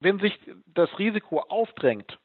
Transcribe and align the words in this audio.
wenn 0.00 0.18
sich 0.18 0.38
das 0.66 0.88
Risiko 0.98 1.40
aufdrängt, 1.40 2.18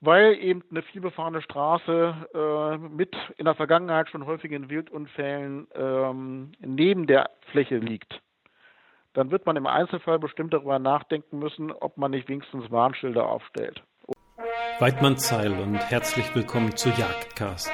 weil 0.00 0.34
eben 0.34 0.62
eine 0.70 0.82
vielbefahrene 0.82 1.42
Straße 1.42 2.14
äh, 2.34 2.78
mit 2.78 3.14
in 3.36 3.44
der 3.44 3.54
Vergangenheit 3.54 4.08
schon 4.08 4.26
häufigen 4.26 4.68
Wildunfällen 4.68 5.68
ähm, 5.74 6.52
neben 6.60 7.06
der 7.06 7.30
Fläche 7.52 7.78
liegt, 7.78 8.20
dann 9.12 9.30
wird 9.30 9.46
man 9.46 9.56
im 9.56 9.66
Einzelfall 9.66 10.18
bestimmt 10.18 10.52
darüber 10.52 10.78
nachdenken 10.78 11.38
müssen, 11.38 11.72
ob 11.72 11.96
man 11.96 12.10
nicht 12.10 12.28
wenigstens 12.28 12.70
Warnschilder 12.70 13.28
aufstellt. 13.28 13.82
Weidmann 14.78 15.18
Zeil 15.18 15.52
und 15.52 15.76
herzlich 15.76 16.34
willkommen 16.34 16.76
zu 16.76 16.88
Jagdcast, 16.88 17.70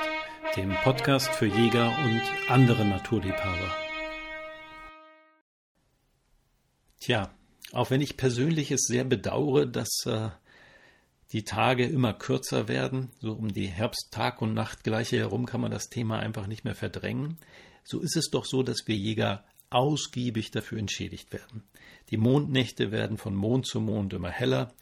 dem 0.56 0.74
Podcast 0.82 1.32
für 1.34 1.46
Jäger 1.46 1.86
und 2.04 2.22
andere 2.50 2.84
Naturliebhaber. 2.84 3.70
Tja, 6.98 7.28
auch 7.72 7.90
wenn 7.90 8.00
ich 8.00 8.16
persönlich 8.16 8.70
es 8.70 8.82
sehr 8.82 9.04
bedauere, 9.04 9.66
dass 9.66 10.06
äh, 10.06 10.30
die 11.32 11.44
Tage 11.44 11.84
immer 11.84 12.12
kürzer 12.12 12.68
werden, 12.68 13.10
so 13.20 13.32
um 13.32 13.52
die 13.52 13.66
Herbsttag- 13.66 14.40
und 14.40 14.54
Nachtgleiche 14.54 15.18
herum 15.18 15.46
kann 15.46 15.60
man 15.60 15.70
das 15.70 15.88
Thema 15.88 16.18
einfach 16.18 16.46
nicht 16.46 16.64
mehr 16.64 16.74
verdrängen, 16.74 17.38
so 17.84 18.00
ist 18.00 18.16
es 18.16 18.30
doch 18.30 18.44
so, 18.44 18.62
dass 18.62 18.86
wir 18.86 18.96
Jäger 18.96 19.44
ausgiebig 19.70 20.50
dafür 20.50 20.78
entschädigt 20.78 21.32
werden. 21.32 21.64
Die 22.10 22.16
Mondnächte 22.16 22.92
werden 22.92 23.18
von 23.18 23.34
Mond 23.34 23.66
zu 23.66 23.80
Mond 23.80 24.12
immer 24.14 24.30
heller, 24.30 24.72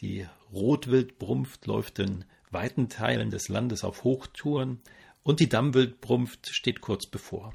die 0.00 0.26
Rotwildbrunft 0.52 1.66
läuft 1.66 1.98
in 1.98 2.24
weiten 2.50 2.88
Teilen 2.88 3.30
des 3.30 3.48
Landes 3.48 3.84
auf 3.84 4.02
Hochtouren 4.02 4.80
und 5.22 5.40
die 5.40 5.48
Dammwildbrunft 5.48 6.48
steht 6.48 6.80
kurz 6.80 7.06
bevor. 7.06 7.54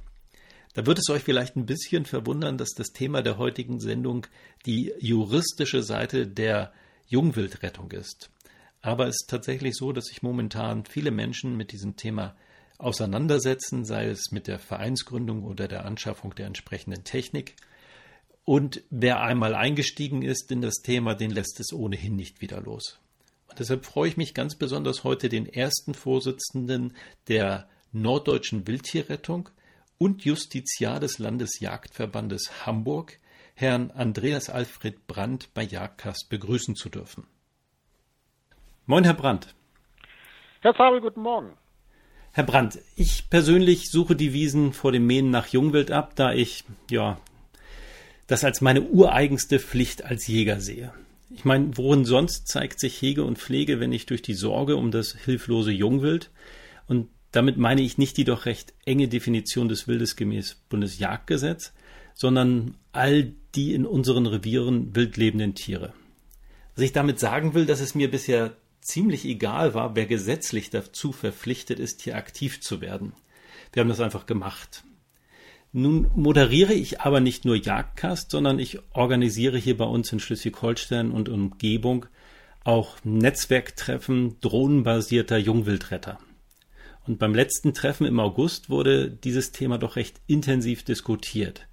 Da 0.76 0.86
wird 0.86 1.00
es 1.00 1.10
euch 1.10 1.24
vielleicht 1.24 1.56
ein 1.56 1.66
bisschen 1.66 2.06
verwundern, 2.06 2.58
dass 2.58 2.72
das 2.72 2.92
Thema 2.92 3.22
der 3.22 3.38
heutigen 3.38 3.80
Sendung 3.80 4.28
die 4.66 4.94
juristische 5.00 5.82
Seite 5.82 6.28
der 6.28 6.74
Jungwildrettung 7.08 7.92
ist. 7.92 8.30
Aber 8.82 9.08
es 9.08 9.16
ist 9.22 9.30
tatsächlich 9.30 9.76
so, 9.76 9.94
dass 9.94 10.06
sich 10.06 10.22
momentan 10.22 10.86
viele 10.86 11.12
Menschen 11.12 11.56
mit 11.56 11.72
diesem 11.72 11.96
Thema 11.96 12.36
auseinandersetzen, 12.78 13.86
sei 13.86 14.08
es 14.08 14.32
mit 14.32 14.48
der 14.48 14.60
Vereinsgründung 14.60 15.44
oder 15.46 15.70
der 15.70 15.86
Anschaffung 15.86 16.36
der 16.36 16.48
entsprechenden 16.48 17.06
Technik. 17.06 17.56
Und 18.44 18.84
wer 18.90 19.22
einmal 19.22 19.56
eingestiegen 19.56 20.24
ist 20.24 20.52
in 20.52 20.60
das 20.60 20.82
Thema, 20.84 21.16
den 21.16 21.32
lässt 21.32 21.58
es 21.62 21.72
ohnehin 21.72 22.18
nicht 22.18 22.42
wieder 22.42 22.60
los. 22.60 23.00
Und 23.48 23.60
deshalb 23.60 23.86
freue 23.86 24.10
ich 24.10 24.18
mich 24.18 24.34
ganz 24.34 24.56
besonders 24.56 25.06
heute 25.06 25.30
den 25.30 25.46
ersten 25.46 25.94
Vorsitzenden 25.94 26.94
der 27.30 27.70
Norddeutschen 27.94 28.68
Wildtierrettung, 28.68 29.50
und 29.98 30.26
Justiziar 30.26 31.00
des 31.00 31.20
Landesjagdverbandes 31.20 32.66
Hamburg, 32.66 33.20
Herrn 33.54 33.92
Andreas 33.92 34.50
Alfred 34.50 35.08
Brandt 35.08 35.54
bei 35.54 35.64
Jagdcast 35.64 36.30
begrüßen 36.30 36.76
zu 36.76 36.90
dürfen. 36.90 37.26
Moin, 38.86 39.04
Herr 39.04 39.14
Brandt. 39.14 39.56
Herr 40.62 40.74
Fabel, 40.74 41.02
guten 41.02 41.22
Morgen. 41.22 41.54
Herr 42.34 42.44
Brandt, 42.44 42.80
ich 42.98 43.30
persönlich 43.30 43.90
suche 43.90 44.16
die 44.16 44.34
Wiesen 44.34 44.74
vor 44.74 44.92
dem 44.92 45.08
Mähen 45.08 45.30
nach 45.30 45.48
Jungwild 45.48 45.90
ab, 45.90 46.16
da 46.16 46.34
ich, 46.34 46.66
ja, 46.92 47.18
das 48.28 48.44
als 48.44 48.60
meine 48.60 48.82
ureigenste 48.82 49.60
Pflicht 49.60 50.04
als 50.04 50.28
Jäger 50.28 50.60
sehe. 50.60 50.92
Ich 51.30 51.46
meine, 51.46 51.78
worin 51.78 52.04
sonst 52.04 52.48
zeigt 52.48 52.80
sich 52.80 53.02
Hege 53.02 53.24
und 53.24 53.40
Pflege, 53.40 53.80
wenn 53.80 53.90
nicht 53.90 54.10
durch 54.10 54.22
die 54.22 54.34
Sorge 54.34 54.76
um 54.76 54.92
das 54.92 55.16
hilflose 55.16 55.72
Jungwild? 55.72 56.30
Und 56.88 57.10
damit 57.36 57.58
meine 57.58 57.82
ich 57.82 57.98
nicht 57.98 58.18
die 58.18 58.24
doch 58.24 58.46
recht 58.46 58.74
enge 58.86 59.08
Definition 59.08 59.68
des 59.68 59.88
Wildes 59.88 60.16
gemäß 60.16 60.56
Bundesjagdgesetz, 60.70 61.74
sondern 62.14 62.78
all 62.94 63.34
die 63.56 63.74
in 63.74 63.86
unseren 63.86 64.26
Revieren 64.26 64.96
wild 64.96 65.18
lebenden 65.18 65.54
Tiere. 65.54 65.94
Was 66.76 66.86
ich 66.86 66.94
damit 66.94 67.20
sagen 67.20 67.54
will, 67.54 67.66
dass 67.66 67.82
es 67.82 67.96
mir 67.96 68.10
bisher 68.10 68.56
ziemlich 68.80 69.26
egal 69.26 69.74
war, 69.74 69.96
wer 69.96 70.06
gesetzlich 70.06 70.70
dazu 70.70 71.12
verpflichtet 71.12 71.80
ist, 71.80 72.02
hier 72.02 72.16
aktiv 72.16 72.62
zu 72.62 72.80
werden. 72.80 73.14
Wir 73.74 73.82
haben 73.82 73.90
das 73.90 74.00
einfach 74.00 74.26
gemacht. 74.26 74.84
Nun 75.74 76.10
moderiere 76.16 76.74
ich 76.74 77.02
aber 77.02 77.20
nicht 77.20 77.44
nur 77.44 77.58
Jagdcast, 77.58 78.32
sondern 78.32 78.60
ich 78.60 78.80
organisiere 78.94 79.58
hier 79.58 79.76
bei 79.76 79.86
uns 79.86 80.12
in 80.14 80.22
Schleswig-Holstein 80.22 81.12
und 81.12 81.28
Umgebung 81.28 82.06
auch 82.64 82.96
Netzwerktreffen 83.04 84.40
drohnenbasierter 84.40 85.38
Jungwildretter. 85.38 86.18
Und 87.08 87.20
beim 87.20 87.36
letzten 87.36 87.74
Treffen 87.74 88.08
im 88.08 88.20
August 88.20 88.70
wurde 88.70 89.10
dieses 89.10 89.52
Thema 89.52 89.78
doch 89.78 89.96
recht 89.96 90.20
intensiv 90.28 90.84
diskutiert. 90.84 91.68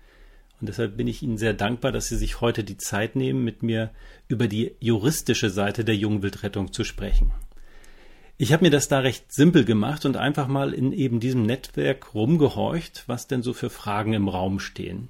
Und 0.60 0.68
deshalb 0.68 0.96
bin 0.96 1.08
ich 1.08 1.22
Ihnen 1.22 1.38
sehr 1.38 1.54
dankbar, 1.54 1.90
dass 1.90 2.08
Sie 2.08 2.16
sich 2.16 2.40
heute 2.40 2.62
die 2.64 2.76
Zeit 2.76 3.16
nehmen, 3.16 3.42
mit 3.42 3.62
mir 3.62 3.90
über 4.28 4.46
die 4.46 4.72
juristische 4.78 5.50
Seite 5.50 5.84
der 5.84 5.96
Jungwildrettung 5.96 6.72
zu 6.72 6.84
sprechen. 6.84 7.32
Ich 8.38 8.52
habe 8.52 8.64
mir 8.64 8.70
das 8.70 8.88
da 8.88 9.00
recht 9.00 9.32
simpel 9.32 9.64
gemacht 9.64 10.04
und 10.04 10.16
einfach 10.16 10.48
mal 10.48 10.72
in 10.72 10.92
eben 10.92 11.20
diesem 11.20 11.44
Netzwerk 11.46 12.14
rumgehorcht, 12.14 13.04
was 13.06 13.26
denn 13.26 13.42
so 13.42 13.52
für 13.52 13.70
Fragen 13.70 14.12
im 14.12 14.28
Raum 14.28 14.58
stehen. 14.58 15.08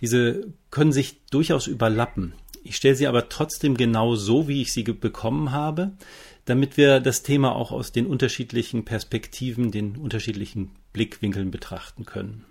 Diese 0.00 0.46
können 0.70 0.92
sich 0.92 1.20
durchaus 1.30 1.66
überlappen. 1.66 2.34
Ich 2.64 2.76
stelle 2.76 2.94
sie 2.94 3.06
aber 3.06 3.28
trotzdem 3.28 3.76
genau 3.76 4.14
so, 4.14 4.48
wie 4.48 4.62
ich 4.62 4.72
sie 4.72 4.82
bekommen 4.82 5.52
habe, 5.52 5.92
damit 6.48 6.76
wir 6.76 7.00
das 7.00 7.22
Thema 7.22 7.54
auch 7.54 7.72
aus 7.72 7.92
den 7.92 8.06
unterschiedlichen 8.06 8.84
Perspektiven, 8.84 9.70
den 9.70 9.96
unterschiedlichen 9.96 10.70
Blickwinkeln 10.92 11.50
betrachten 11.50 12.04
können. 12.04 12.44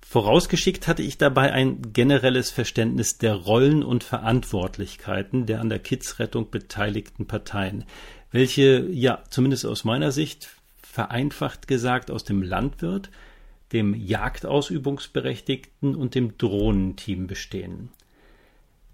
Vorausgeschickt 0.00 0.86
hatte 0.86 1.02
ich 1.02 1.18
dabei 1.18 1.52
ein 1.52 1.92
generelles 1.92 2.50
Verständnis 2.50 3.18
der 3.18 3.34
Rollen 3.34 3.82
und 3.82 4.04
Verantwortlichkeiten 4.04 5.46
der 5.46 5.60
an 5.60 5.70
der 5.70 5.80
Kidsrettung 5.80 6.50
beteiligten 6.50 7.26
Parteien, 7.26 7.84
welche 8.30 8.86
ja 8.90 9.24
zumindest 9.30 9.66
aus 9.66 9.84
meiner 9.84 10.12
Sicht 10.12 10.50
vereinfacht 10.82 11.66
gesagt 11.66 12.10
aus 12.10 12.24
dem 12.24 12.42
Landwirt, 12.42 13.10
dem 13.72 13.94
Jagdausübungsberechtigten 13.94 15.96
und 15.96 16.14
dem 16.14 16.38
Drohnenteam 16.38 17.26
bestehen. 17.26 17.88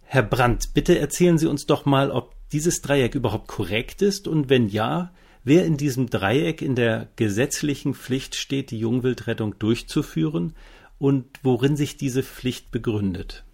Herr 0.04 0.22
Brandt, 0.22 0.72
bitte 0.74 0.98
erzählen 0.98 1.38
Sie 1.38 1.46
uns 1.46 1.66
doch 1.66 1.84
mal, 1.84 2.10
ob 2.10 2.34
dieses 2.52 2.82
Dreieck 2.82 3.14
überhaupt 3.14 3.48
korrekt 3.48 4.02
ist 4.02 4.26
und 4.26 4.50
wenn 4.50 4.68
ja, 4.68 5.12
wer 5.44 5.64
in 5.64 5.76
diesem 5.76 6.10
Dreieck 6.10 6.62
in 6.62 6.74
der 6.74 7.08
gesetzlichen 7.16 7.94
Pflicht 7.94 8.34
steht, 8.34 8.70
die 8.70 8.78
Jungwildrettung 8.78 9.58
durchzuführen 9.58 10.54
und 10.98 11.26
worin 11.42 11.76
sich 11.76 11.96
diese 11.96 12.22
Pflicht 12.22 12.70
begründet. 12.70 13.44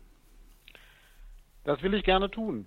Das 1.65 1.83
will 1.83 1.95
ich 1.95 2.05
gerne 2.05 2.31
tun. 2.31 2.67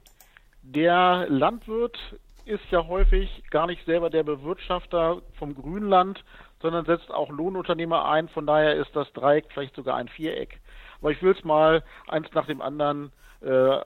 Der 0.61 1.25
Landwirt 1.29 1.97
ist 2.45 2.65
ja 2.71 2.87
häufig 2.87 3.29
gar 3.49 3.67
nicht 3.67 3.85
selber 3.85 4.09
der 4.09 4.23
Bewirtschafter 4.23 5.21
vom 5.37 5.55
Grünland, 5.55 6.23
sondern 6.61 6.85
setzt 6.85 7.11
auch 7.11 7.29
Lohnunternehmer 7.29 8.05
ein. 8.05 8.27
Von 8.29 8.45
daher 8.45 8.75
ist 8.75 8.93
das 8.93 9.11
Dreieck 9.13 9.45
vielleicht 9.53 9.75
sogar 9.75 9.95
ein 9.95 10.09
Viereck. 10.09 10.59
Aber 10.99 11.11
ich 11.11 11.21
will 11.21 11.33
es 11.37 11.43
mal 11.43 11.83
eins 12.07 12.27
nach 12.33 12.45
dem 12.45 12.61
anderen 12.61 13.11
äh, 13.41 13.79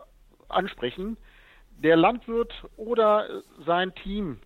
ansprechen 0.50 1.18
der 1.84 1.98
Landwirt 1.98 2.54
oder 2.78 3.44
sein 3.66 3.94
Team 3.96 4.40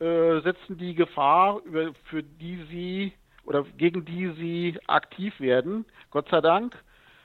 äh, 0.00 0.40
setzen 0.40 0.78
die 0.78 0.94
Gefahr, 0.94 1.60
für 2.04 2.22
die 2.22 2.64
sie 2.70 3.12
oder 3.44 3.64
gegen 3.76 4.04
die 4.04 4.32
sie 4.38 4.78
aktiv 4.86 5.38
werden. 5.40 5.84
Gott 6.10 6.28
sei 6.30 6.40
Dank. 6.40 6.76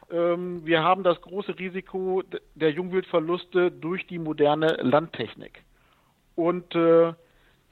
Ähm, 0.10 0.66
wir 0.66 0.84
haben 0.84 1.04
das 1.04 1.20
große 1.22 1.58
Risiko 1.58 2.24
der 2.56 2.72
Jungwildverluste 2.72 3.72
durch 3.72 4.06
die 4.08 4.20
moderne 4.20 4.68
Landtechnik. 4.82 5.64
Und 6.36 6.76
äh, 6.76 7.14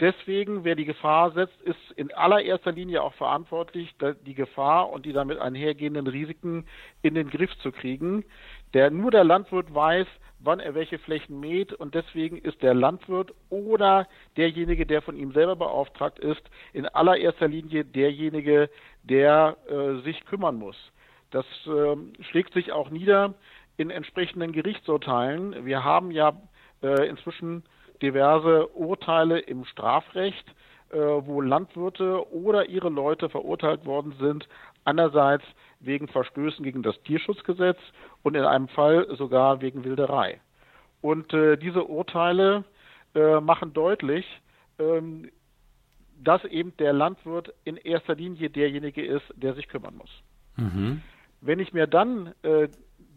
deswegen, 0.01 0.63
wer 0.63 0.75
die 0.75 0.85
Gefahr 0.85 1.31
setzt, 1.31 1.61
ist 1.61 1.79
in 1.95 2.11
allererster 2.11 2.71
Linie 2.71 3.01
auch 3.03 3.13
verantwortlich, 3.13 3.93
die 4.25 4.33
Gefahr 4.33 4.89
und 4.89 5.05
die 5.05 5.13
damit 5.13 5.39
einhergehenden 5.39 6.07
Risiken 6.07 6.65
in 7.01 7.15
den 7.15 7.29
Griff 7.29 7.51
zu 7.59 7.71
kriegen. 7.71 8.25
Der, 8.73 8.89
nur 8.89 9.11
der 9.11 9.23
Landwirt 9.23 9.73
weiß, 9.73 10.07
wann 10.39 10.59
er 10.59 10.73
welche 10.73 10.97
Flächen 10.97 11.39
mäht 11.39 11.71
und 11.71 11.93
deswegen 11.93 12.37
ist 12.37 12.61
der 12.61 12.73
Landwirt 12.73 13.33
oder 13.49 14.07
derjenige, 14.37 14.85
der 14.85 15.01
von 15.01 15.15
ihm 15.15 15.31
selber 15.33 15.55
beauftragt 15.55 16.19
ist, 16.19 16.41
in 16.73 16.87
allererster 16.87 17.47
Linie 17.47 17.85
derjenige, 17.85 18.69
der 19.03 19.57
äh, 19.69 20.01
sich 20.01 20.25
kümmern 20.25 20.55
muss. 20.55 20.77
Das 21.29 21.45
äh, 21.65 22.23
schlägt 22.23 22.53
sich 22.53 22.71
auch 22.71 22.89
nieder 22.89 23.35
in 23.77 23.89
entsprechenden 23.89 24.51
Gerichtsurteilen. 24.51 25.65
Wir 25.65 25.83
haben 25.83 26.11
ja 26.11 26.33
äh, 26.81 27.07
inzwischen 27.07 27.63
diverse 28.01 28.67
Urteile 28.69 29.39
im 29.39 29.65
Strafrecht, 29.65 30.47
äh, 30.89 30.97
wo 30.97 31.41
Landwirte 31.41 32.31
oder 32.33 32.67
ihre 32.67 32.89
Leute 32.89 33.29
verurteilt 33.29 33.85
worden 33.85 34.13
sind, 34.19 34.47
einerseits 34.83 35.43
wegen 35.79 36.07
Verstößen 36.07 36.63
gegen 36.63 36.83
das 36.83 37.01
Tierschutzgesetz 37.03 37.77
und 38.23 38.35
in 38.35 38.43
einem 38.43 38.67
Fall 38.67 39.07
sogar 39.15 39.61
wegen 39.61 39.83
Wilderei. 39.83 40.41
Und 41.01 41.33
äh, 41.33 41.57
diese 41.57 41.85
Urteile 41.85 42.63
äh, 43.15 43.39
machen 43.39 43.73
deutlich, 43.73 44.25
ähm, 44.79 45.29
dass 46.23 46.43
eben 46.45 46.75
der 46.77 46.93
Landwirt 46.93 47.53
in 47.63 47.77
erster 47.77 48.15
Linie 48.15 48.49
derjenige 48.49 49.03
ist, 49.03 49.25
der 49.35 49.55
sich 49.55 49.67
kümmern 49.67 49.95
muss. 49.95 50.11
Mhm. 50.57 51.01
Wenn 51.41 51.59
ich 51.59 51.73
mir 51.73 51.87
dann 51.87 52.33
äh, 52.43 52.67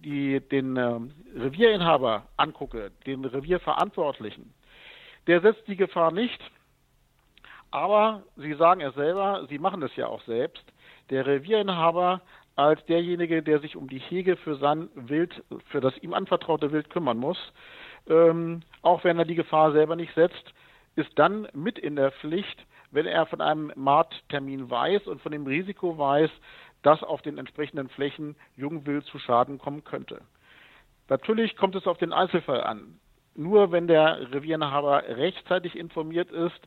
die, 0.04 0.40
den 0.40 0.76
äh, 0.76 1.00
Revierinhaber 1.36 2.26
angucke, 2.36 2.92
den 3.06 3.24
Revierverantwortlichen, 3.24 4.52
der 5.26 5.40
setzt 5.40 5.66
die 5.66 5.76
Gefahr 5.76 6.12
nicht. 6.12 6.40
Aber 7.70 8.22
Sie 8.36 8.54
sagen 8.54 8.80
es 8.80 8.94
selber, 8.94 9.46
Sie 9.48 9.58
machen 9.58 9.82
es 9.82 9.94
ja 9.96 10.06
auch 10.06 10.22
selbst. 10.22 10.62
Der 11.10 11.26
Revierinhaber 11.26 12.20
als 12.56 12.84
derjenige, 12.86 13.42
der 13.42 13.58
sich 13.58 13.76
um 13.76 13.88
die 13.88 13.98
Hege 13.98 14.36
für 14.36 14.56
sein 14.56 14.88
Wild, 14.94 15.42
für 15.66 15.80
das 15.80 15.96
ihm 15.98 16.14
anvertraute 16.14 16.70
Wild 16.70 16.88
kümmern 16.90 17.18
muss, 17.18 17.38
ähm, 18.08 18.60
auch 18.82 19.02
wenn 19.04 19.18
er 19.18 19.24
die 19.24 19.34
Gefahr 19.34 19.72
selber 19.72 19.96
nicht 19.96 20.14
setzt, 20.14 20.52
ist 20.94 21.10
dann 21.16 21.48
mit 21.52 21.78
in 21.78 21.96
der 21.96 22.12
Pflicht, 22.12 22.64
wenn 22.90 23.06
er 23.06 23.26
von 23.26 23.40
einem 23.40 23.72
Markttermin 23.74 24.70
weiß 24.70 25.08
und 25.08 25.20
von 25.20 25.32
dem 25.32 25.46
Risiko 25.46 25.98
weiß, 25.98 26.30
dass 26.84 27.02
auf 27.02 27.22
den 27.22 27.38
entsprechenden 27.38 27.88
Flächen 27.88 28.36
Jungwild 28.56 29.04
zu 29.06 29.18
Schaden 29.18 29.58
kommen 29.58 29.82
könnte. 29.82 30.20
Natürlich 31.08 31.56
kommt 31.56 31.74
es 31.74 31.86
auf 31.86 31.98
den 31.98 32.12
Einzelfall 32.12 32.62
an. 32.62 33.00
Nur 33.34 33.72
wenn 33.72 33.88
der 33.88 34.30
Revierinhaber 34.32 35.02
rechtzeitig 35.08 35.76
informiert 35.76 36.30
ist, 36.30 36.60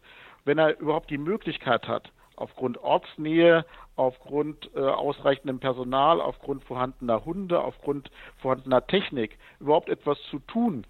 wenn 0.44 0.58
er 0.58 0.80
überhaupt 0.80 1.10
die 1.10 1.18
Möglichkeit 1.18 1.88
hat, 1.88 2.12
aufgrund 2.36 2.78
Ortsnähe, 2.80 3.66
aufgrund 3.96 4.70
äh, 4.76 4.80
ausreichendem 4.80 5.60
Personal, 5.60 6.20
aufgrund 6.20 6.64
vorhandener 6.64 7.24
Hunde, 7.24 7.62
aufgrund 7.62 8.12
vorhandener 8.38 8.86
Technik 8.86 9.38
überhaupt 9.60 9.90
etwas 9.90 10.22
zu 10.30 10.40
tun, 10.40 10.86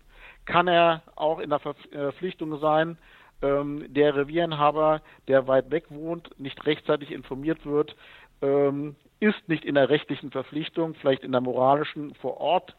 kann 0.45 0.67
er 0.67 1.03
auch 1.15 1.39
in 1.39 1.49
der 1.49 1.59
Verpflichtung 1.59 2.59
sein, 2.59 2.97
ähm, 3.41 3.85
der 3.93 4.15
Revierinhaber, 4.15 5.01
der 5.27 5.47
weit 5.47 5.69
weg 5.69 5.85
wohnt, 5.89 6.37
nicht 6.39 6.65
rechtzeitig 6.65 7.11
informiert 7.11 7.65
wird, 7.65 7.95
ähm, 8.41 8.95
ist 9.19 9.47
nicht 9.47 9.65
in 9.65 9.75
der 9.75 9.89
rechtlichen 9.89 10.31
Verpflichtung, 10.31 10.95
vielleicht 10.95 11.23
in 11.23 11.31
der 11.31 11.41
moralischen 11.41 12.13
vor 12.15 12.39
Ort 12.39 12.75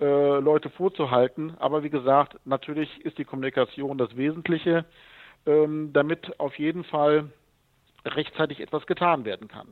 äh, 0.00 0.38
Leute 0.38 0.70
vorzuhalten. 0.70 1.54
Aber 1.58 1.82
wie 1.82 1.90
gesagt, 1.90 2.36
natürlich 2.44 3.04
ist 3.04 3.18
die 3.18 3.24
Kommunikation 3.24 3.98
das 3.98 4.16
Wesentliche, 4.16 4.84
ähm, 5.46 5.92
damit 5.92 6.38
auf 6.40 6.58
jeden 6.58 6.84
Fall 6.84 7.30
rechtzeitig 8.04 8.60
etwas 8.60 8.86
getan 8.86 9.24
werden 9.24 9.48
kann. 9.48 9.68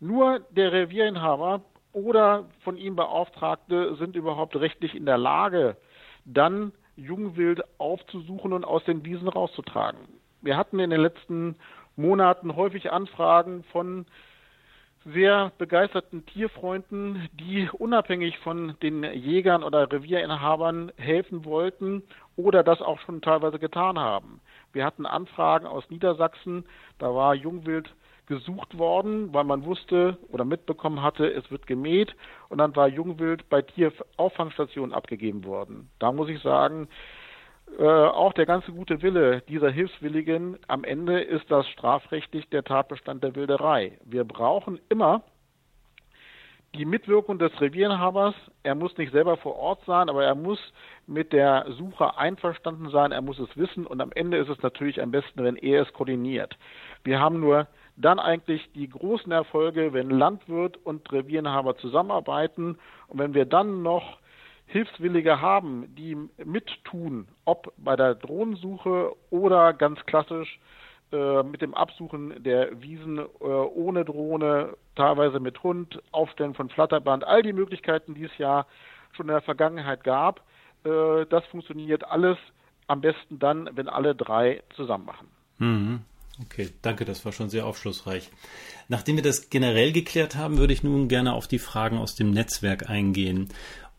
Nur 0.00 0.40
der 0.50 0.72
Revierinhaber 0.72 1.62
oder 1.92 2.48
von 2.60 2.76
ihm 2.76 2.96
Beauftragte 2.96 3.96
sind 3.96 4.16
überhaupt 4.16 4.56
rechtlich 4.56 4.94
in 4.94 5.04
der 5.04 5.18
Lage, 5.18 5.76
dann 6.24 6.72
Jungwild 6.96 7.62
aufzusuchen 7.78 8.52
und 8.52 8.64
aus 8.64 8.84
den 8.84 9.04
Wiesen 9.04 9.28
rauszutragen. 9.28 10.00
Wir 10.42 10.56
hatten 10.56 10.78
in 10.78 10.90
den 10.90 11.00
letzten 11.00 11.56
Monaten 11.96 12.56
häufig 12.56 12.92
Anfragen 12.92 13.64
von 13.64 14.06
sehr 15.12 15.52
begeisterten 15.58 16.24
Tierfreunden, 16.26 17.28
die 17.32 17.68
unabhängig 17.72 18.38
von 18.38 18.76
den 18.82 19.02
Jägern 19.04 19.62
oder 19.62 19.90
Revierinhabern 19.90 20.92
helfen 20.96 21.44
wollten 21.44 22.02
oder 22.36 22.62
das 22.62 22.80
auch 22.80 22.98
schon 23.00 23.20
teilweise 23.22 23.58
getan 23.58 23.98
haben. 23.98 24.40
Wir 24.72 24.84
hatten 24.84 25.06
Anfragen 25.06 25.66
aus 25.66 25.88
Niedersachsen, 25.90 26.64
da 26.98 27.14
war 27.14 27.34
Jungwild 27.34 27.92
gesucht 28.26 28.78
worden, 28.78 29.34
weil 29.34 29.44
man 29.44 29.64
wusste 29.64 30.16
oder 30.28 30.44
mitbekommen 30.44 31.02
hatte, 31.02 31.26
es 31.26 31.50
wird 31.50 31.66
gemäht 31.66 32.14
und 32.48 32.58
dann 32.58 32.76
war 32.76 32.86
Jungwild 32.86 33.48
bei 33.48 33.60
Tierauffangsstationen 33.60 34.94
abgegeben 34.94 35.44
worden. 35.44 35.90
Da 35.98 36.12
muss 36.12 36.28
ich 36.28 36.40
sagen, 36.40 36.88
äh, 37.78 37.84
auch 37.84 38.32
der 38.32 38.46
ganze 38.46 38.72
gute 38.72 39.02
Wille 39.02 39.42
dieser 39.48 39.70
Hilfswilligen, 39.70 40.58
am 40.68 40.84
Ende 40.84 41.20
ist 41.20 41.50
das 41.50 41.66
strafrechtlich 41.68 42.48
der 42.50 42.64
Tatbestand 42.64 43.22
der 43.22 43.34
Wilderei. 43.34 43.98
Wir 44.04 44.24
brauchen 44.24 44.80
immer 44.88 45.22
die 46.74 46.84
Mitwirkung 46.84 47.38
des 47.38 47.58
Revierinhabers. 47.60 48.34
Er 48.62 48.74
muss 48.74 48.96
nicht 48.96 49.12
selber 49.12 49.36
vor 49.36 49.56
Ort 49.56 49.80
sein, 49.86 50.08
aber 50.08 50.24
er 50.24 50.34
muss 50.34 50.58
mit 51.06 51.32
der 51.32 51.66
Suche 51.76 52.16
einverstanden 52.16 52.90
sein, 52.90 53.12
er 53.12 53.22
muss 53.22 53.38
es 53.38 53.56
wissen 53.56 53.86
und 53.86 54.00
am 54.00 54.12
Ende 54.12 54.36
ist 54.36 54.48
es 54.48 54.62
natürlich 54.62 55.02
am 55.02 55.10
besten, 55.10 55.42
wenn 55.42 55.56
er 55.56 55.82
es 55.82 55.92
koordiniert. 55.92 56.56
Wir 57.02 57.18
haben 57.18 57.40
nur 57.40 57.66
dann 57.96 58.18
eigentlich 58.18 58.70
die 58.72 58.88
großen 58.88 59.32
Erfolge, 59.32 59.92
wenn 59.92 60.10
Landwirt 60.10 60.78
und 60.84 61.10
Revierinhaber 61.12 61.76
zusammenarbeiten 61.76 62.78
und 63.08 63.18
wenn 63.18 63.34
wir 63.34 63.44
dann 63.44 63.82
noch 63.82 64.19
Hilfswillige 64.70 65.40
haben, 65.40 65.94
die 65.96 66.16
mittun, 66.44 67.28
ob 67.44 67.72
bei 67.76 67.96
der 67.96 68.14
Drohnensuche 68.14 69.12
oder 69.30 69.72
ganz 69.72 69.98
klassisch 70.06 70.58
äh, 71.12 71.42
mit 71.42 71.60
dem 71.60 71.74
Absuchen 71.74 72.42
der 72.42 72.80
Wiesen 72.80 73.18
äh, 73.18 73.44
ohne 73.44 74.04
Drohne, 74.04 74.76
teilweise 74.94 75.40
mit 75.40 75.62
Hund, 75.62 76.00
Aufstellen 76.12 76.54
von 76.54 76.68
Flatterband, 76.68 77.24
all 77.24 77.42
die 77.42 77.52
Möglichkeiten, 77.52 78.14
die 78.14 78.24
es 78.24 78.38
ja 78.38 78.66
schon 79.12 79.26
in 79.26 79.32
der 79.32 79.42
Vergangenheit 79.42 80.04
gab, 80.04 80.40
äh, 80.84 81.26
das 81.28 81.44
funktioniert 81.46 82.04
alles 82.04 82.38
am 82.86 83.00
besten 83.00 83.38
dann, 83.38 83.68
wenn 83.74 83.88
alle 83.88 84.14
drei 84.14 84.62
zusammen 84.76 85.04
machen. 85.04 85.28
Mhm. 85.58 86.00
Okay, 86.42 86.70
danke, 86.80 87.04
das 87.04 87.24
war 87.24 87.32
schon 87.32 87.50
sehr 87.50 87.66
aufschlussreich. 87.66 88.30
Nachdem 88.88 89.16
wir 89.16 89.22
das 89.22 89.50
generell 89.50 89.92
geklärt 89.92 90.36
haben, 90.36 90.58
würde 90.58 90.72
ich 90.72 90.82
nun 90.82 91.08
gerne 91.08 91.34
auf 91.34 91.48
die 91.48 91.58
Fragen 91.58 91.98
aus 91.98 92.14
dem 92.14 92.30
Netzwerk 92.30 92.88
eingehen. 92.88 93.48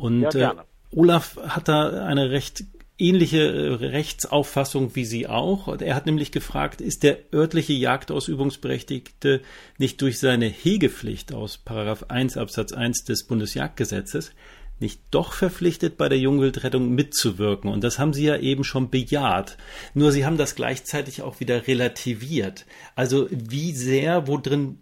Und 0.02 0.34
ja, 0.34 0.52
äh, 0.52 0.56
Olaf 0.96 1.38
hat 1.38 1.68
da 1.68 2.06
eine 2.06 2.32
recht 2.32 2.64
ähnliche 2.98 3.40
äh, 3.40 3.74
Rechtsauffassung 3.74 4.96
wie 4.96 5.06
Sie 5.06 5.28
auch. 5.28 5.80
Er 5.80 5.96
hat 5.96 6.08
nämlich 6.08 6.32
gefragt, 6.32 6.82
ist 6.82 7.04
der 7.04 7.20
örtliche 7.34 7.74
Jagdausübungsberechtigte 7.74 9.42
nicht 9.78 10.02
durch 10.02 10.20
seine 10.20 10.48
Hegepflicht 10.48 11.34
aus 11.34 11.60
Paragraph 11.60 12.06
1 12.10 12.38
Absatz 12.38 12.74
1 12.74 13.04
des 13.06 13.26
Bundesjagdgesetzes 13.26 14.32
nicht 14.80 15.00
doch 15.12 15.34
verpflichtet, 15.34 15.96
bei 15.98 16.10
der 16.10 16.18
Jungwildrettung 16.18 16.90
mitzuwirken. 16.90 17.70
Und 17.70 17.84
das 17.84 18.00
haben 18.00 18.14
Sie 18.14 18.24
ja 18.26 18.38
eben 18.38 18.64
schon 18.64 18.90
bejaht. 18.90 19.58
Nur 19.94 20.12
Sie 20.12 20.26
haben 20.26 20.38
das 20.38 20.56
gleichzeitig 20.56 21.22
auch 21.22 21.40
wieder 21.40 21.68
relativiert. 21.68 22.66
Also 22.96 23.28
wie 23.30 23.74
sehr, 23.74 24.28
wo 24.28 24.38
drin 24.38 24.80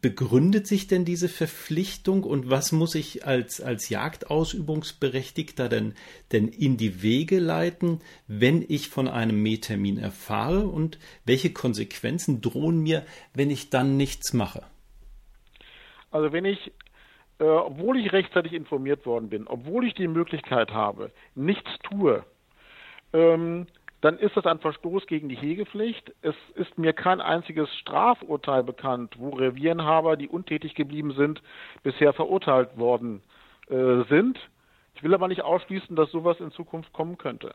begründet 0.00 0.66
sich 0.66 0.86
denn 0.86 1.04
diese 1.04 1.28
Verpflichtung 1.28 2.22
und 2.22 2.50
was 2.50 2.72
muss 2.72 2.94
ich 2.94 3.26
als, 3.26 3.60
als 3.60 3.88
Jagdausübungsberechtigter 3.88 5.68
denn, 5.68 5.94
denn 6.32 6.48
in 6.48 6.76
die 6.76 7.02
Wege 7.02 7.38
leiten, 7.38 8.00
wenn 8.28 8.64
ich 8.66 8.88
von 8.88 9.08
einem 9.08 9.42
Mähtermin 9.42 9.98
erfahre 9.98 10.66
und 10.66 10.98
welche 11.24 11.52
Konsequenzen 11.52 12.40
drohen 12.40 12.78
mir, 12.78 13.04
wenn 13.34 13.50
ich 13.50 13.70
dann 13.70 13.96
nichts 13.96 14.32
mache? 14.32 14.62
Also 16.10 16.32
wenn 16.32 16.44
ich 16.44 16.72
äh, 17.38 17.44
obwohl 17.44 17.98
ich 17.98 18.12
rechtzeitig 18.12 18.52
informiert 18.52 19.04
worden 19.04 19.28
bin, 19.28 19.46
obwohl 19.46 19.86
ich 19.86 19.94
die 19.94 20.08
Möglichkeit 20.08 20.70
habe, 20.70 21.10
nichts 21.34 21.70
tue, 21.82 22.24
ähm, 23.12 23.66
dann 24.00 24.18
ist 24.18 24.36
das 24.36 24.46
ein 24.46 24.58
Verstoß 24.58 25.06
gegen 25.06 25.28
die 25.28 25.36
Hegepflicht. 25.36 26.12
Es 26.22 26.34
ist 26.54 26.76
mir 26.78 26.92
kein 26.92 27.20
einziges 27.20 27.74
Strafurteil 27.76 28.62
bekannt, 28.62 29.14
wo 29.18 29.30
Revierinhaber, 29.30 30.16
die 30.16 30.28
untätig 30.28 30.74
geblieben 30.74 31.12
sind, 31.12 31.42
bisher 31.82 32.12
verurteilt 32.12 32.76
worden 32.76 33.22
äh, 33.68 34.02
sind. 34.04 34.38
Ich 34.94 35.02
will 35.02 35.14
aber 35.14 35.28
nicht 35.28 35.42
ausschließen, 35.42 35.96
dass 35.96 36.10
sowas 36.10 36.40
in 36.40 36.50
Zukunft 36.52 36.92
kommen 36.92 37.18
könnte. 37.18 37.54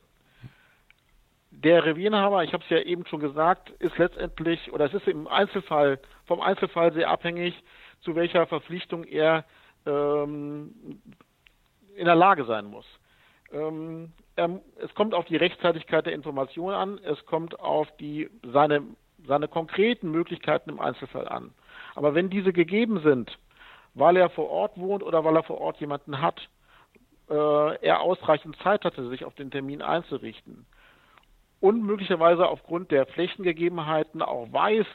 Der 1.52 1.86
Revierinhaber, 1.86 2.44
ich 2.44 2.54
habe 2.54 2.64
es 2.64 2.70
ja 2.70 2.80
eben 2.80 3.06
schon 3.06 3.20
gesagt, 3.20 3.70
ist 3.80 3.98
letztendlich 3.98 4.72
oder 4.72 4.86
es 4.86 4.94
ist 4.94 5.08
im 5.08 5.28
Einzelfall 5.28 6.00
vom 6.26 6.42
Einzelfall 6.42 6.94
sehr 6.94 7.10
abhängig, 7.10 7.62
zu 8.02 8.16
welcher 8.16 8.48
Verpflichtung 8.48 9.04
er 9.04 9.46
ähm, 9.86 11.02
in 11.96 12.06
der 12.06 12.16
Lage 12.16 12.46
sein 12.46 12.66
muss. 12.66 12.86
Ähm, 13.54 14.14
er, 14.36 14.62
es 14.82 14.94
kommt 14.96 15.14
auf 15.14 15.26
die 15.26 15.36
Rechtzeitigkeit 15.36 16.06
der 16.06 16.14
Information 16.14 16.74
an, 16.74 17.00
es 17.04 17.26
kommt 17.26 17.60
auf 17.60 17.88
die, 17.98 18.30
seine, 18.44 18.84
seine 19.28 19.48
konkreten 19.48 20.12
Möglichkeiten 20.12 20.70
im 20.70 20.80
Einzelfall 20.80 21.28
an. 21.28 21.54
Aber 21.96 22.16
wenn 22.16 22.30
diese 22.30 22.54
gegeben 22.54 23.02
sind, 23.02 23.38
weil 23.94 24.16
er 24.16 24.30
vor 24.30 24.50
Ort 24.50 24.78
wohnt 24.78 25.04
oder 25.04 25.24
weil 25.26 25.36
er 25.36 25.44
vor 25.44 25.60
Ort 25.60 25.80
jemanden 25.80 26.22
hat, 26.22 26.40
äh, 27.30 27.34
er 27.34 28.02
ausreichend 28.02 28.58
Zeit 28.58 28.86
hatte, 28.86 29.10
sich 29.10 29.26
auf 29.26 29.36
den 29.36 29.52
Termin 29.52 29.82
einzurichten 29.82 30.66
und 31.60 31.84
möglicherweise 31.84 32.48
aufgrund 32.48 32.92
der 32.92 33.06
Flächengegebenheiten 33.06 34.22
auch 34.22 34.52
weiß, 34.52 34.86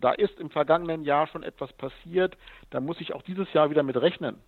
da 0.00 0.12
ist 0.12 0.38
im 0.40 0.50
vergangenen 0.50 1.04
Jahr 1.04 1.26
schon 1.26 1.42
etwas 1.42 1.72
passiert, 1.74 2.36
da 2.70 2.80
muss 2.80 3.00
ich 3.00 3.12
auch 3.14 3.22
dieses 3.22 3.52
Jahr 3.52 3.70
wieder 3.70 3.82
mit 3.82 3.96
rechnen. 3.96 4.38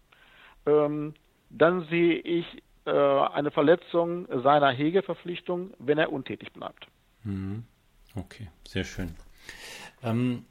Ähm, 0.66 1.14
dann 1.50 1.84
sehe 1.88 2.18
ich 2.18 2.62
äh, 2.86 2.90
eine 2.90 3.50
Verletzung 3.50 4.26
seiner 4.42 4.70
Hegeverpflichtung, 4.70 5.72
wenn 5.78 5.98
er 5.98 6.12
untätig 6.12 6.52
bleibt. 6.52 6.86
Mhm. 7.22 7.64
Okay, 8.14 8.48
sehr 8.66 8.84
schön. 8.84 9.14
Ähm, 10.02 10.44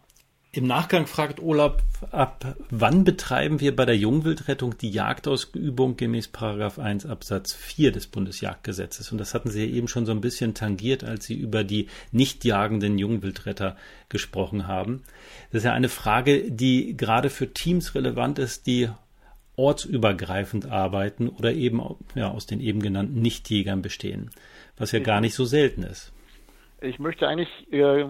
Im 0.51 0.67
Nachgang 0.67 1.07
fragt 1.07 1.39
Olaf 1.39 1.81
ab, 2.11 2.55
wann 2.69 3.03
betreiben 3.03 3.59
wir 3.59 3.75
bei 3.75 3.85
der 3.85 3.97
Jungwildrettung 3.97 4.77
die 4.77 4.91
Jagdausübung 4.91 5.95
gemäß 5.95 6.27
Paragraph 6.27 6.77
1 6.77 7.05
Absatz 7.05 7.53
4 7.53 7.91
des 7.91 8.07
Bundesjagdgesetzes? 8.07 9.11
Und 9.11 9.17
das 9.17 9.33
hatten 9.33 9.49
Sie 9.49 9.65
ja 9.65 9.71
eben 9.71 9.87
schon 9.87 10.05
so 10.05 10.11
ein 10.11 10.21
bisschen 10.21 10.53
tangiert, 10.53 11.03
als 11.03 11.25
Sie 11.25 11.35
über 11.35 11.63
die 11.63 11.87
nicht 12.11 12.45
jagenden 12.45 12.97
Jungwildretter 12.97 13.77
gesprochen 14.09 14.67
haben. 14.67 15.03
Das 15.51 15.59
ist 15.59 15.65
ja 15.65 15.73
eine 15.73 15.89
Frage, 15.89 16.51
die 16.51 16.97
gerade 16.97 17.29
für 17.29 17.53
Teams 17.53 17.95
relevant 17.95 18.37
ist, 18.37 18.67
die 18.67 18.89
ortsübergreifend 19.55 20.69
arbeiten 20.71 21.29
oder 21.29 21.53
eben 21.53 21.81
ja, 22.15 22.31
aus 22.31 22.45
den 22.45 22.59
eben 22.59 22.81
genannten 22.81 23.21
Nichtjägern 23.21 23.81
bestehen, 23.81 24.31
was 24.77 24.91
ja 24.91 24.99
gar 24.99 25.21
nicht 25.21 25.35
so 25.35 25.45
selten 25.45 25.83
ist. 25.83 26.11
Ich 26.81 26.99
möchte 26.99 27.27
eigentlich 27.27 27.71
äh, 27.71 28.05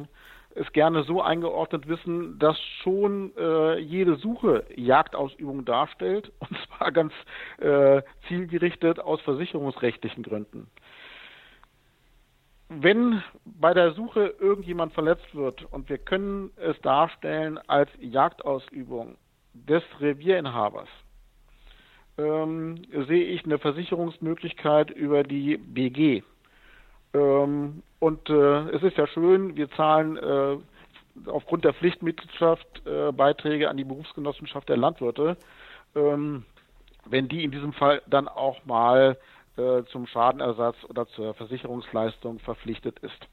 es 0.56 0.72
gerne 0.72 1.04
so 1.04 1.22
eingeordnet 1.22 1.88
wissen, 1.88 2.40
dass 2.40 2.60
schon 2.82 3.36
äh, 3.38 3.78
jede 3.80 4.16
Suche 4.16 4.66
Jagdausübung 4.76 5.66
darstellt, 5.66 6.32
und 6.40 6.58
zwar 6.68 6.92
ganz 6.92 7.14
äh, 7.60 8.02
zielgerichtet 8.28 9.00
aus 9.00 9.22
versicherungsrechtlichen 9.22 10.24
Gründen. 10.24 10.68
Wenn 12.70 13.22
bei 13.46 13.74
der 13.74 13.94
Suche 13.94 14.34
irgendjemand 14.40 14.94
verletzt 14.94 15.36
wird 15.36 15.64
und 15.72 15.90
wir 15.90 16.00
können 16.00 16.52
es 16.56 16.80
darstellen 16.82 17.60
als 17.68 17.90
Jagdausübung 18.00 19.18
des 19.54 19.84
Revierinhabers, 20.00 20.90
ähm, 22.18 22.76
sehe 23.08 23.26
ich 23.26 23.44
eine 23.46 23.60
Versicherungsmöglichkeit 23.60 24.92
über 24.92 25.24
die 25.24 25.58
BG. 25.58 26.24
Ähm, 27.14 27.84
und 28.00 28.30
äh, 28.30 28.70
es 28.70 28.84
ist 28.84 28.98
ja 28.98 29.08
schön, 29.08 29.56
wir 29.56 29.70
zahlen 29.72 30.18
äh, 30.18 30.58
aufgrund 31.30 31.66
der 31.66 31.74
Pflichtmitgliedschaft 31.74 32.86
äh, 32.86 33.12
Beiträge 33.12 33.70
an 33.70 33.78
die 33.78 33.84
Berufsgenossenschaft 33.84 34.68
der 34.70 34.78
Landwirte. 34.78 35.38
Ähm, 35.96 36.46
wenn 37.06 37.28
die 37.28 37.44
in 37.44 37.52
diesem 37.52 37.74
Fall 37.74 38.02
dann 38.08 38.28
auch 38.28 38.66
mal 38.66 39.18
äh, 39.58 39.84
zum 39.92 40.08
Schadenersatz 40.08 40.78
oder 40.90 41.08
zur 41.08 41.34
Versicherungsleistung 41.34 42.40
verpflichtet 42.40 43.00
ist. 43.00 43.28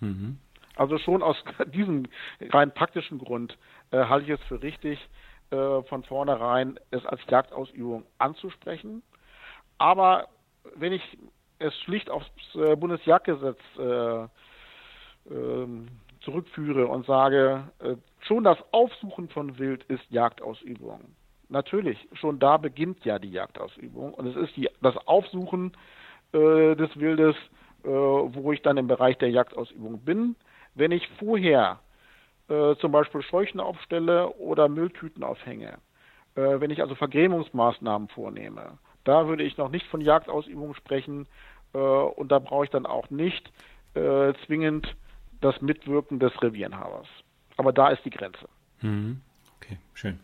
Mhm. 0.00 0.38
Also 0.76 0.98
schon 0.98 1.22
aus 1.22 1.36
diesem 1.72 2.06
rein 2.40 2.72
praktischen 2.72 3.18
Grund 3.18 3.56
äh, 3.90 4.04
halte 4.04 4.32
ich 4.32 4.40
es 4.40 4.46
für 4.46 4.62
richtig, 4.62 4.98
äh, 5.50 5.82
von 5.82 6.02
vornherein 6.04 6.78
es 6.90 7.04
als 7.06 7.20
Jagdausübung 7.28 8.04
anzusprechen. 8.18 9.02
Aber 9.78 10.28
wenn 10.76 10.92
ich 10.92 11.02
es 11.58 11.74
schlicht 11.80 12.10
aufs 12.10 12.28
äh, 12.54 12.76
Bundesjagdgesetz 12.76 13.58
äh, 13.78 14.26
ähm, 15.30 15.88
zurückführe 16.20 16.86
und 16.86 17.06
sage, 17.06 17.64
äh, 17.80 17.96
schon 18.20 18.44
das 18.44 18.58
Aufsuchen 18.72 19.28
von 19.28 19.58
Wild 19.58 19.84
ist 19.84 20.04
Jagdausübung. 20.10 21.00
Natürlich, 21.48 21.98
schon 22.12 22.38
da 22.38 22.56
beginnt 22.56 23.04
ja 23.04 23.18
die 23.18 23.30
Jagdausübung 23.30 24.14
und 24.14 24.26
es 24.26 24.36
ist 24.36 24.56
die, 24.56 24.68
das 24.82 24.96
Aufsuchen 25.06 25.72
äh, 26.32 26.76
des 26.76 26.96
Wildes, 26.98 27.34
äh, 27.82 27.88
wo 27.88 28.52
ich 28.52 28.62
dann 28.62 28.76
im 28.76 28.86
Bereich 28.86 29.18
der 29.18 29.30
Jagdausübung 29.30 30.00
bin. 30.00 30.36
Wenn 30.74 30.92
ich 30.92 31.08
vorher 31.18 31.80
äh, 32.50 32.76
zum 32.76 32.92
Beispiel 32.92 33.22
Scheuchen 33.22 33.60
aufstelle 33.60 34.34
oder 34.34 34.68
Mülltüten 34.68 35.24
aufhänge, 35.24 35.78
wenn 36.36 36.70
ich 36.70 36.80
also 36.80 36.94
Vergrämungsmaßnahmen 36.94 38.06
vornehme, 38.08 38.78
da 39.04 39.26
würde 39.26 39.42
ich 39.42 39.56
noch 39.56 39.68
nicht 39.68 39.86
von 39.86 40.00
Jagdausübung 40.00 40.74
sprechen 40.74 41.26
äh, 41.72 41.78
und 41.78 42.30
da 42.30 42.38
brauche 42.38 42.64
ich 42.64 42.70
dann 42.70 42.86
auch 42.86 43.10
nicht 43.10 43.50
äh, 43.94 44.32
zwingend 44.46 44.86
das 45.40 45.60
Mitwirken 45.60 46.18
des 46.18 46.32
Revierenhabers. 46.42 47.06
Aber 47.56 47.72
da 47.72 47.88
ist 47.88 48.04
die 48.04 48.10
Grenze. 48.10 48.48
Mhm. 48.82 49.20
Okay, 49.56 49.78
schön. 49.94 50.20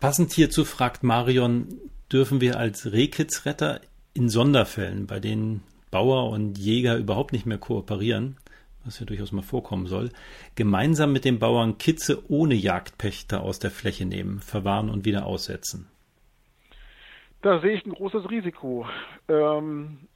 Passend 0.00 0.32
hierzu 0.32 0.64
fragt 0.64 1.02
Marion, 1.02 1.80
dürfen 2.12 2.40
wir 2.40 2.58
als 2.58 2.92
Rehkitzretter 2.92 3.80
in 4.14 4.28
Sonderfällen, 4.28 5.06
bei 5.06 5.20
denen 5.20 5.62
Bauer 5.90 6.30
und 6.30 6.58
Jäger 6.58 6.96
überhaupt 6.96 7.32
nicht 7.32 7.46
mehr 7.46 7.58
kooperieren, 7.58 8.36
was 8.84 9.00
ja 9.00 9.06
durchaus 9.06 9.32
mal 9.32 9.42
vorkommen 9.42 9.86
soll, 9.86 10.10
gemeinsam 10.54 11.12
mit 11.12 11.24
den 11.24 11.38
Bauern 11.38 11.78
Kitze 11.78 12.22
ohne 12.28 12.54
Jagdpächter 12.54 13.42
aus 13.42 13.58
der 13.58 13.70
Fläche 13.70 14.06
nehmen, 14.06 14.40
verwahren 14.40 14.90
und 14.90 15.04
wieder 15.04 15.26
aussetzen? 15.26 15.90
Da 17.42 17.60
sehe 17.60 17.76
ich 17.76 17.86
ein 17.86 17.92
großes 17.92 18.28
Risiko, 18.30 18.86
ähm, 19.28 20.08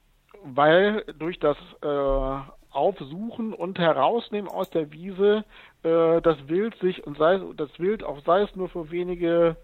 weil 0.43 1.05
durch 1.17 1.39
das 1.39 1.57
äh, 1.81 2.53
Aufsuchen 2.73 3.53
und 3.53 3.79
Herausnehmen 3.79 4.49
aus 4.49 4.69
der 4.71 4.91
Wiese 4.91 5.45
äh, 5.83 6.21
das 6.21 6.47
Wild 6.47 6.75
sich 6.79 7.05
und 7.05 7.17
sei 7.17 7.39
das 7.55 7.69
Wild 7.79 8.03
auch 8.03 8.23
sei 8.25 8.41
es 8.41 8.55
nur 8.55 8.67
für 8.67 8.91
wenige 8.91 9.55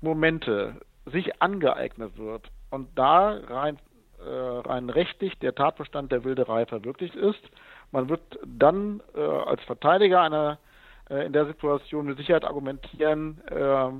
Momente 0.00 0.80
sich 1.06 1.40
angeeignet 1.40 2.18
wird 2.18 2.50
und 2.70 2.88
da 2.96 3.30
rein 3.30 3.78
äh, 4.18 4.28
rein 4.28 4.90
rechtlich 4.90 5.38
der 5.38 5.54
Tatbestand 5.54 6.12
der 6.12 6.24
Wilderei 6.24 6.66
verwirklicht 6.66 7.14
ist, 7.14 7.42
man 7.92 8.08
wird 8.08 8.38
dann 8.44 9.00
äh, 9.14 9.20
als 9.20 9.62
Verteidiger 9.62 10.22
einer 10.22 10.58
äh, 11.08 11.26
in 11.26 11.32
der 11.32 11.46
Situation 11.46 12.06
mit 12.06 12.16
Sicherheit 12.18 12.44
argumentieren, 12.44 13.40
äh, 13.48 13.90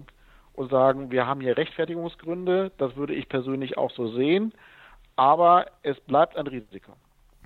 und 0.54 0.70
sagen, 0.70 1.10
wir 1.10 1.26
haben 1.26 1.40
hier 1.40 1.56
Rechtfertigungsgründe. 1.56 2.72
Das 2.78 2.96
würde 2.96 3.14
ich 3.14 3.28
persönlich 3.28 3.78
auch 3.78 3.90
so 3.90 4.08
sehen. 4.08 4.52
Aber 5.16 5.66
es 5.82 5.98
bleibt 6.00 6.36
ein 6.36 6.46
Risiko. 6.46 6.92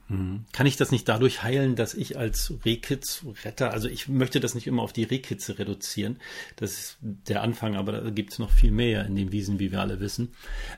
Hm. 0.08 0.44
Kann 0.52 0.66
ich 0.66 0.76
das 0.76 0.92
nicht 0.92 1.08
dadurch 1.08 1.42
heilen, 1.42 1.74
dass 1.74 1.94
ich 1.94 2.16
als 2.16 2.54
Rehkitz-Retter, 2.64 3.72
also 3.72 3.88
ich 3.88 4.06
möchte 4.08 4.38
das 4.38 4.54
nicht 4.54 4.66
immer 4.66 4.82
auf 4.82 4.92
die 4.92 5.02
Rehkitze 5.02 5.58
reduzieren, 5.58 6.18
das 6.54 6.72
ist 6.72 6.98
der 7.00 7.42
Anfang, 7.42 7.74
aber 7.74 7.92
da 7.92 8.10
gibt 8.10 8.32
es 8.32 8.38
noch 8.38 8.50
viel 8.50 8.70
mehr 8.70 9.04
in 9.04 9.16
den 9.16 9.32
Wiesen, 9.32 9.58
wie 9.58 9.72
wir 9.72 9.80
alle 9.80 9.98
wissen. 9.98 10.34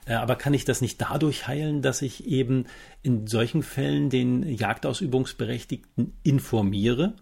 Äh, 0.07 0.15
aber 0.15 0.37
kann 0.37 0.55
ich 0.55 0.65
das 0.65 0.81
nicht 0.81 1.01
dadurch 1.01 1.47
heilen, 1.47 1.83
dass 1.83 2.01
ich 2.01 2.27
eben 2.27 2.67
in 3.03 3.27
solchen 3.27 3.63
Fällen 3.63 4.09
den 4.09 4.43
Jagdausübungsberechtigten 4.43 6.15
informiere? 6.23 7.15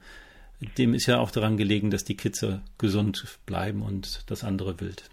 dem 0.79 0.95
ist 0.95 1.07
ja 1.07 1.19
auch 1.19 1.31
daran 1.31 1.57
gelegen, 1.57 1.91
dass 1.91 2.05
die 2.05 2.17
Kitze 2.17 2.63
gesund 2.79 3.39
bleiben 3.47 3.83
und 3.83 4.31
das 4.31 4.45
andere 4.45 4.81
wild. 4.81 5.11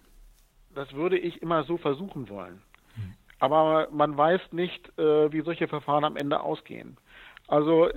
Das 0.73 0.93
würde 0.93 1.17
ich 1.17 1.41
immer 1.41 1.63
so 1.65 1.77
versuchen 1.77 2.29
wollen. 2.29 2.61
Aber 3.39 3.87
man 3.91 4.17
weiß 4.17 4.41
nicht, 4.51 4.87
äh, 4.97 5.31
wie 5.31 5.41
solche 5.41 5.67
Verfahren 5.67 6.03
am 6.03 6.17
Ende 6.17 6.41
ausgehen. 6.41 6.97
Also 7.47 7.89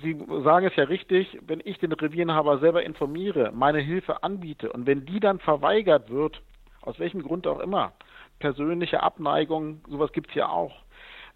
Sie 0.00 0.16
sagen 0.44 0.66
es 0.66 0.76
ja 0.76 0.84
richtig, 0.84 1.36
wenn 1.46 1.60
ich 1.64 1.78
den 1.78 1.90
Revierenhaber 1.90 2.58
selber 2.58 2.84
informiere, 2.84 3.50
meine 3.52 3.80
Hilfe 3.80 4.22
anbiete 4.22 4.72
und 4.72 4.86
wenn 4.86 5.04
die 5.04 5.18
dann 5.18 5.40
verweigert 5.40 6.10
wird, 6.10 6.40
aus 6.82 7.00
welchem 7.00 7.22
Grund 7.22 7.48
auch 7.48 7.58
immer, 7.58 7.92
persönliche 8.38 9.02
Abneigung, 9.02 9.80
sowas 9.88 10.12
gibt 10.12 10.28
es 10.28 10.36
ja 10.36 10.48
auch, 10.48 10.72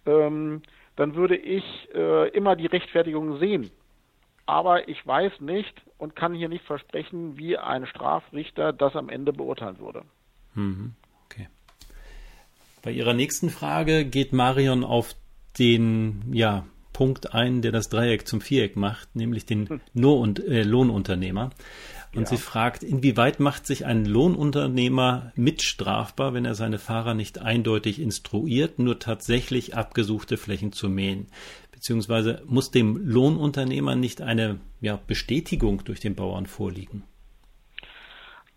ähm, 0.05 0.61
dann 0.95 1.15
würde 1.15 1.35
ich 1.35 1.89
äh, 1.93 2.29
immer 2.29 2.55
die 2.55 2.67
Rechtfertigung 2.67 3.39
sehen 3.39 3.71
aber 4.45 4.87
ich 4.87 5.05
weiß 5.05 5.39
nicht 5.41 5.81
und 5.97 6.15
kann 6.15 6.33
hier 6.33 6.49
nicht 6.49 6.65
versprechen, 6.65 7.37
wie 7.37 7.57
ein 7.57 7.85
Strafrichter 7.85 8.73
das 8.73 8.95
am 8.95 9.09
Ende 9.09 9.33
beurteilen 9.33 9.79
würde. 9.79 10.03
Mhm. 10.53 10.93
Bei 12.85 12.91
Ihrer 12.91 13.13
nächsten 13.13 13.49
Frage 13.49 14.05
geht 14.05 14.31
Marion 14.31 14.85
auf 14.85 15.15
den 15.59 16.21
ja, 16.31 16.65
Punkt 16.93 17.33
ein, 17.33 17.61
der 17.61 17.73
das 17.73 17.89
Dreieck 17.89 18.27
zum 18.27 18.39
Viereck 18.39 18.77
macht, 18.77 19.15
nämlich 19.15 19.45
den 19.45 19.67
hm. 19.67 19.81
Nur- 19.93 20.19
und 20.19 20.39
äh, 20.47 20.63
Lohnunternehmer. 20.63 21.49
Und 22.13 22.21
ja. 22.21 22.27
sie 22.27 22.37
fragt, 22.37 22.83
inwieweit 22.83 23.41
macht 23.41 23.67
sich 23.67 23.85
ein 23.85 24.05
Lohnunternehmer 24.05 25.33
mitstrafbar, 25.35 26.33
wenn 26.33 26.45
er 26.45 26.55
seine 26.55 26.77
Fahrer 26.77 27.13
nicht 27.13 27.39
eindeutig 27.39 27.99
instruiert, 27.99 28.79
nur 28.79 28.99
tatsächlich 28.99 29.75
abgesuchte 29.75 30.37
Flächen 30.37 30.71
zu 30.71 30.87
mähen? 30.87 31.27
beziehungsweise 31.85 32.41
muss 32.47 32.71
dem 32.71 32.97
Lohnunternehmer 32.97 33.95
nicht 33.95 34.19
eine 34.19 34.59
ja, 34.81 34.97
Bestätigung 35.05 35.83
durch 35.83 35.99
den 35.99 36.15
Bauern 36.15 36.47
vorliegen? 36.47 37.03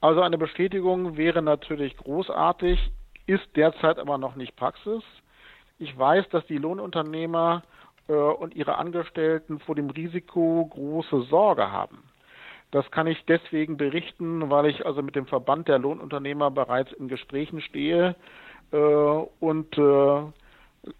Also 0.01 0.23
eine 0.23 0.39
Bestätigung 0.39 1.19
wäre 1.19 1.43
natürlich 1.43 1.95
großartig, 1.99 2.79
ist 3.29 3.47
derzeit 3.57 3.99
aber 3.99 4.19
noch 4.19 4.37
nicht 4.37 4.57
Praxis. 4.57 5.03
Ich 5.79 5.97
weiß, 5.97 6.29
dass 6.31 6.45
die 6.47 6.59
Lohnunternehmer 6.59 7.63
äh, 8.09 8.13
und 8.13 8.57
ihre 8.57 8.77
Angestellten 8.77 9.61
vor 9.61 9.75
dem 9.75 9.91
Risiko 9.91 10.67
große 10.67 11.23
Sorge 11.23 11.71
haben. 11.71 12.03
Das 12.71 12.91
kann 12.91 13.07
ich 13.07 13.25
deswegen 13.27 13.77
berichten, 13.77 14.51
weil 14.51 14.67
ich 14.67 14.85
also 14.85 15.03
mit 15.03 15.15
dem 15.15 15.27
Verband 15.27 15.69
der 15.69 15.79
Lohnunternehmer 15.79 16.51
bereits 16.51 16.93
in 16.93 17.09
Gesprächen 17.09 17.61
stehe 17.61 18.17
äh, 18.73 18.77
und 18.77 19.77
äh, 19.79 20.23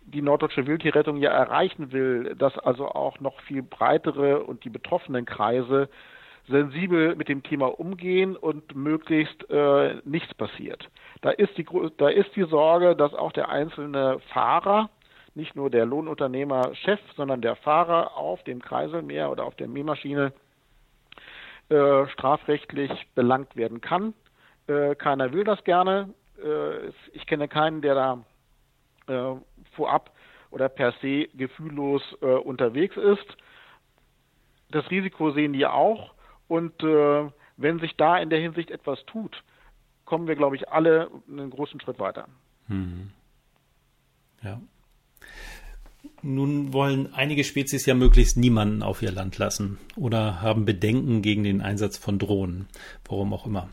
die 0.05 0.23
norddeutsche 0.23 0.67
Wildtierrettung 0.67 1.17
ja 1.17 1.31
erreichen 1.31 1.93
will, 1.93 2.35
dass 2.37 2.57
also 2.59 2.89
auch 2.89 3.21
noch 3.21 3.41
viel 3.43 3.63
breitere 3.63 4.43
und 4.43 4.65
die 4.65 4.71
betroffenen 4.71 5.25
Kreise 5.25 5.89
sensibel 6.49 7.15
mit 7.15 7.29
dem 7.29 7.43
Thema 7.43 7.67
umgehen 7.79 8.37
und 8.37 8.75
möglichst 8.75 9.49
äh, 9.51 9.97
nichts 10.05 10.33
passiert. 10.35 10.89
Da 11.21 11.31
ist 11.31 11.57
die 11.57 11.67
da 11.97 12.09
ist 12.09 12.35
die 12.37 12.45
Sorge, 12.45 12.97
dass 12.97 13.15
auch 13.15 13.33
der 13.33 13.49
einzelne 13.49 14.19
Fahrer, 14.33 14.91
nicht 15.35 15.55
nur 15.55 15.71
der 15.71 15.87
Lohnunternehmer 15.87 16.75
Chef, 16.75 17.01
sondern 17.17 17.43
der 17.43 17.57
Fahrer 17.57 18.17
auf 18.17 18.43
dem 18.45 18.61
Kreiselmäher 18.61 19.31
oder 19.31 19.45
auf 19.45 19.55
der 19.57 19.69
Mähmaschine 19.69 20.33
äh, 21.69 22.07
strafrechtlich 22.09 22.91
belangt 23.15 23.55
werden 23.55 23.81
kann. 23.81 24.15
Äh, 24.67 24.95
keiner 24.95 25.33
will 25.33 25.45
das 25.45 25.63
gerne. 25.65 26.15
Äh, 26.43 26.89
ich 27.13 27.27
kenne 27.27 27.49
keinen, 27.49 27.83
der 27.83 27.95
da 27.95 28.25
äh, 29.07 29.37
vorab 29.77 30.11
oder 30.51 30.69
per 30.69 30.93
se 31.03 31.29
gefühllos 31.35 32.03
äh, 32.23 32.27
unterwegs 32.27 32.97
ist. 32.97 33.37
Das 34.71 34.91
Risiko 34.91 35.31
sehen 35.31 35.53
die 35.53 35.67
auch 35.67 36.15
und 36.49 36.83
äh, 36.83 37.31
wenn 37.57 37.79
sich 37.81 37.97
da 37.97 38.19
in 38.19 38.31
der 38.31 38.41
Hinsicht 38.41 38.71
etwas 38.71 39.05
tut, 39.07 39.43
kommen 40.05 40.27
wir, 40.27 40.37
glaube 40.37 40.57
ich, 40.57 40.69
alle 40.69 41.11
einen 41.29 41.51
großen 41.51 41.81
Schritt 41.81 41.99
weiter. 41.99 42.27
Mhm. 42.67 43.11
Ja. 44.43 44.61
Nun 46.23 46.73
wollen 46.73 47.13
einige 47.13 47.45
Spezies 47.45 47.87
ja 47.87 47.95
möglichst 47.95 48.37
niemanden 48.37 48.83
auf 48.83 49.03
ihr 49.03 49.13
Land 49.13 49.39
lassen 49.39 49.79
oder 49.97 50.41
haben 50.41 50.65
Bedenken 50.65 51.23
gegen 51.23 51.45
den 51.45 51.61
Einsatz 51.61 51.97
von 51.99 52.19
Drohnen, 52.19 52.67
warum 53.07 53.33
auch 53.33 53.47
immer. 53.47 53.69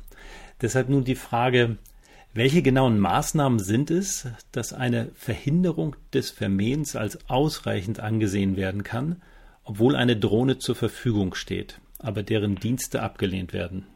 Deshalb 0.62 0.90
nun 0.90 1.04
die 1.04 1.16
Frage, 1.16 1.78
welche 2.34 2.62
genauen 2.62 3.00
Maßnahmen 3.00 3.60
sind 3.60 3.90
es, 3.92 4.28
dass 4.52 4.74
eine 4.74 5.12
Verhinderung 5.16 5.96
des 6.14 6.32
Vermehens 6.32 6.96
als 6.96 7.30
ausreichend 7.30 8.00
angesehen 8.00 8.58
werden 8.58 8.84
kann, 8.84 9.22
obwohl 9.64 9.96
eine 9.96 10.18
Drohne 10.18 10.58
zur 10.58 10.76
Verfügung 10.76 11.34
steht, 11.34 11.80
aber 12.00 12.24
deren 12.24 12.56
Dienste 12.56 13.02
abgelehnt 13.02 13.54
werden? 13.54 13.88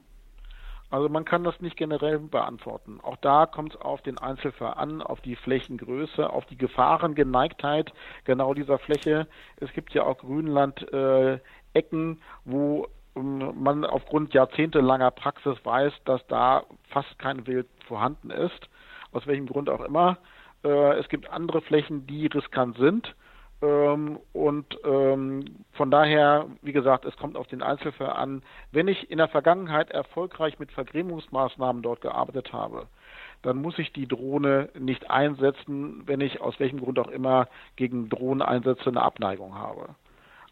Also 0.92 1.08
man 1.08 1.24
kann 1.24 1.44
das 1.44 1.60
nicht 1.62 1.78
generell 1.78 2.18
beantworten. 2.18 3.00
Auch 3.04 3.18
da 3.18 3.46
kommt 3.46 3.76
es 3.76 3.82
auf 3.82 4.02
den 4.02 4.18
Einzelfall 4.18 4.74
an, 4.74 5.04
auf 5.04 5.22
die 5.22 5.36
Flächengröße, 5.36 6.28
auf 6.28 6.46
die 6.48 6.58
Gefahrengeneigtheit 6.58 7.94
genau 8.24 8.56
dieser 8.56 8.80
Fläche. 8.80 9.28
Es 9.58 9.72
gibt 9.74 9.94
ja 9.94 10.04
auch 10.04 10.18
Grünland-Ecken, 10.18 12.14
äh, 12.14 12.18
wo 12.46 12.88
ähm, 13.16 13.54
man 13.62 13.86
aufgrund 13.86 14.34
jahrzehntelanger 14.34 15.12
Praxis 15.12 15.58
weiß, 15.64 15.94
dass 16.06 16.26
da 16.28 16.64
fast 16.90 17.20
kein 17.20 17.46
Wild 17.46 17.68
vorhanden 17.88 18.32
ist, 18.32 18.70
aus 19.12 19.28
welchem 19.28 19.46
Grund 19.46 19.70
auch 19.70 19.82
immer. 19.82 20.18
Äh, 20.64 20.98
es 20.98 21.08
gibt 21.10 21.30
andere 21.30 21.62
Flächen, 21.62 22.08
die 22.08 22.26
riskant 22.26 22.78
sind 22.78 23.16
ähm, 23.62 24.20
und 24.32 24.78
ähm, 24.86 25.66
von 25.74 25.92
daher, 25.92 26.48
wie 26.62 26.72
gesagt, 26.72 27.06
es 27.06 27.16
kommt 27.18 27.36
auf 27.36 27.48
den 27.48 27.62
Einzelfall 27.62 28.12
an. 28.12 28.42
Wenn 28.72 28.88
ich 28.88 29.12
in 29.12 29.18
der 29.18 29.28
Vergangenheit 29.28 29.92
erfolgreich 29.92 30.60
mit 30.60 30.72
Vergrämungsmaßnahmen 30.72 31.82
dort 31.82 32.02
gearbeitet 32.02 32.54
habe, 32.54 32.88
dann 33.42 33.58
muss 33.58 33.78
ich 33.80 33.92
die 33.92 34.08
Drohne 34.08 34.70
nicht 34.78 35.10
einsetzen, 35.10 36.04
wenn 36.06 36.22
ich 36.22 36.42
aus 36.42 36.60
welchem 36.60 36.80
Grund 36.80 37.00
auch 37.00 37.10
immer 37.10 37.48
gegen 37.76 38.10
Drohneneinsätze 38.10 38.88
eine 38.88 39.02
Abneigung 39.02 39.56
habe. 39.56 39.96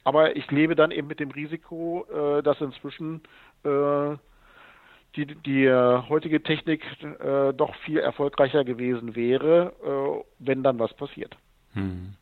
Aber 0.03 0.35
ich 0.35 0.49
lebe 0.51 0.75
dann 0.75 0.91
eben 0.91 1.07
mit 1.07 1.19
dem 1.19 1.31
Risiko, 1.31 2.05
äh, 2.11 2.41
dass 2.43 2.59
inzwischen 2.61 3.21
äh, 3.63 4.15
die, 5.15 5.25
die 5.25 5.65
äh, 5.65 6.03
heutige 6.09 6.43
Technik 6.43 6.83
äh, 7.01 7.53
doch 7.53 7.75
viel 7.85 7.99
erfolgreicher 7.99 8.63
gewesen 8.63 9.15
wäre, 9.15 9.73
äh, 9.83 10.23
wenn 10.39 10.63
dann 10.63 10.79
was 10.79 10.93
passiert. 10.93 11.35
Hm. 11.73 12.15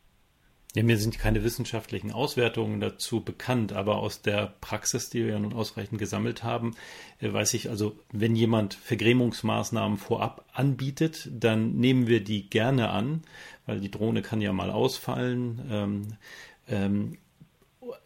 Ja, 0.76 0.82
mir 0.82 0.98
sind 0.98 1.18
keine 1.18 1.42
wissenschaftlichen 1.42 2.12
Auswertungen 2.12 2.80
dazu 2.80 3.22
bekannt, 3.24 3.72
aber 3.72 3.96
aus 3.96 4.20
der 4.20 4.56
Praxis, 4.60 5.08
die 5.08 5.24
wir 5.24 5.32
ja 5.32 5.38
nun 5.38 5.54
ausreichend 5.54 5.98
gesammelt 5.98 6.42
haben, 6.42 6.76
äh, 7.18 7.32
weiß 7.32 7.54
ich 7.54 7.70
also, 7.70 7.98
wenn 8.12 8.36
jemand 8.36 8.74
Vergrämungsmaßnahmen 8.74 9.96
vorab 9.96 10.44
anbietet, 10.52 11.30
dann 11.32 11.76
nehmen 11.76 12.08
wir 12.08 12.22
die 12.22 12.50
gerne 12.50 12.90
an, 12.90 13.22
weil 13.64 13.80
die 13.80 13.90
Drohne 13.90 14.20
kann 14.20 14.42
ja 14.42 14.52
mal 14.52 14.70
ausfallen. 14.70 15.62
Ähm, 15.70 16.08
ähm, 16.68 17.18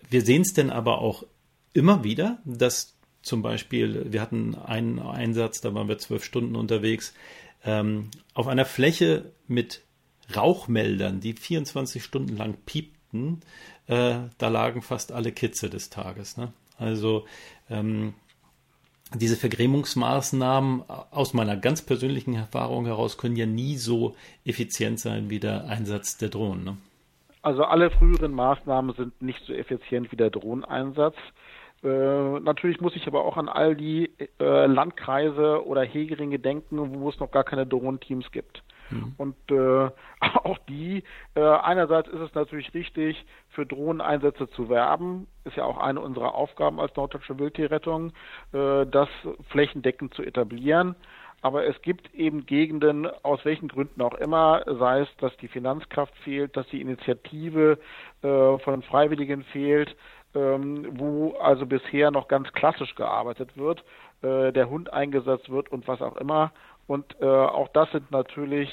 wir 0.09 0.23
sehen 0.23 0.43
es 0.43 0.55
denn 0.55 0.71
aber 0.71 1.00
auch 1.00 1.25
immer 1.73 2.05
wieder, 2.05 2.39
dass 2.45 2.95
zum 3.23 3.43
Beispiel, 3.43 4.12
wir 4.12 4.21
hatten 4.21 4.55
einen 4.55 5.00
Einsatz, 5.00 5.61
da 5.61 5.75
waren 5.75 5.89
wir 5.89 5.99
zwölf 5.99 6.23
Stunden 6.23 6.55
unterwegs, 6.55 7.15
ähm, 7.65 8.12
auf 8.33 8.47
einer 8.47 8.65
Fläche 8.65 9.33
mit 9.49 9.83
Rauchmeldern, 10.37 11.21
die 11.21 11.33
24 11.33 12.03
Stunden 12.03 12.37
lang 12.37 12.57
piepten, 12.67 13.41
äh, 13.87 14.17
da 14.39 14.49
lagen 14.49 14.83
fast 14.83 15.13
alle 15.13 15.33
Kitze 15.33 15.71
des 15.71 15.91
Tages. 15.91 16.37
Ne? 16.37 16.53
Also 16.79 17.27
ähm, 17.69 18.15
diese 19.15 19.37
Vergrämungsmaßnahmen 19.37 20.85
aus 21.11 21.35
meiner 21.35 21.57
ganz 21.57 21.83
persönlichen 21.83 22.35
Erfahrung 22.35 22.87
heraus 22.87 23.19
können 23.19 23.37
ja 23.37 23.47
nie 23.47 23.77
so 23.77 24.15
effizient 24.45 25.01
sein 25.01 25.31
wie 25.31 25.41
der 25.41 25.65
Einsatz 25.67 26.17
der 26.17 26.29
Drohnen. 26.29 26.65
Ne? 26.65 26.77
Also 27.43 27.65
alle 27.65 27.91
früheren 27.91 28.33
Maßnahmen 28.33 28.95
sind 28.95 29.21
nicht 29.21 29.45
so 29.47 29.53
effizient 29.53 30.13
wie 30.13 30.17
der 30.17 30.31
Drohneneinsatz. 30.31 31.17
Äh, 31.83 32.40
natürlich 32.40 32.81
muss 32.81 32.95
ich 32.95 33.07
aber 33.07 33.25
auch 33.25 33.37
an 33.37 33.49
all 33.49 33.75
die 33.75 34.11
äh, 34.38 34.66
Landkreise 34.66 35.66
oder 35.66 35.83
Hegeringe 35.83 36.38
denken, 36.38 37.01
wo 37.01 37.09
es 37.09 37.19
noch 37.19 37.31
gar 37.31 37.45
keine 37.45 37.66
Drohnenteams 37.66 38.31
gibt. 38.33 38.62
Mhm. 38.90 39.14
Und 39.16 39.37
äh, 39.50 39.90
auch 40.20 40.59
die, 40.68 41.03
äh, 41.35 41.40
einerseits 41.40 42.09
ist 42.09 42.20
es 42.20 42.35
natürlich 42.35 42.72
richtig, 42.74 43.24
für 43.50 43.66
Drohneneinsätze 43.66 44.48
zu 44.50 44.68
werben, 44.68 45.26
ist 45.44 45.57
ja 45.57 45.64
auch 45.64 45.79
eine 45.79 46.00
unserer 46.00 46.35
Aufgaben 46.35 46.81
als 46.81 46.94
Norddeutsche 46.96 47.38
Wildtierrettung, 47.38 48.12
äh, 48.53 48.87
das 48.87 49.09
flächendeckend 49.48 50.14
zu 50.14 50.22
etablieren. 50.22 50.96
Aber 51.42 51.66
es 51.66 51.81
gibt 51.83 52.14
eben 52.14 52.44
Gegenden, 52.44 53.07
aus 53.22 53.44
welchen 53.44 53.68
Gründen 53.68 54.03
auch 54.03 54.14
immer, 54.14 54.62
sei 54.66 55.00
es, 55.00 55.09
dass 55.18 55.35
die 55.38 55.48
Finanzkraft 55.48 56.14
fehlt, 56.18 56.55
dass 56.57 56.66
die 56.68 56.83
Initiative 56.83 57.79
äh, 58.22 58.59
von 58.59 58.83
Freiwilligen 58.83 59.44
fehlt, 59.44 59.96
ähm, 60.35 60.87
wo 60.98 61.33
also 61.40 61.66
bisher 61.66 62.11
noch 62.11 62.29
ganz 62.29 62.53
klassisch 62.53 62.94
gearbeitet 62.94 63.57
wird, 63.57 63.83
äh, 64.22 64.53
der 64.53 64.68
Hund 64.68 64.92
eingesetzt 64.92 65.50
wird 65.50 65.72
und 65.72 65.88
was 65.88 66.03
auch 66.03 66.16
immer. 66.16 66.53
Und 66.90 67.14
äh, 67.20 67.24
auch 67.24 67.68
das 67.68 67.88
sind 67.92 68.11
natürlich 68.11 68.68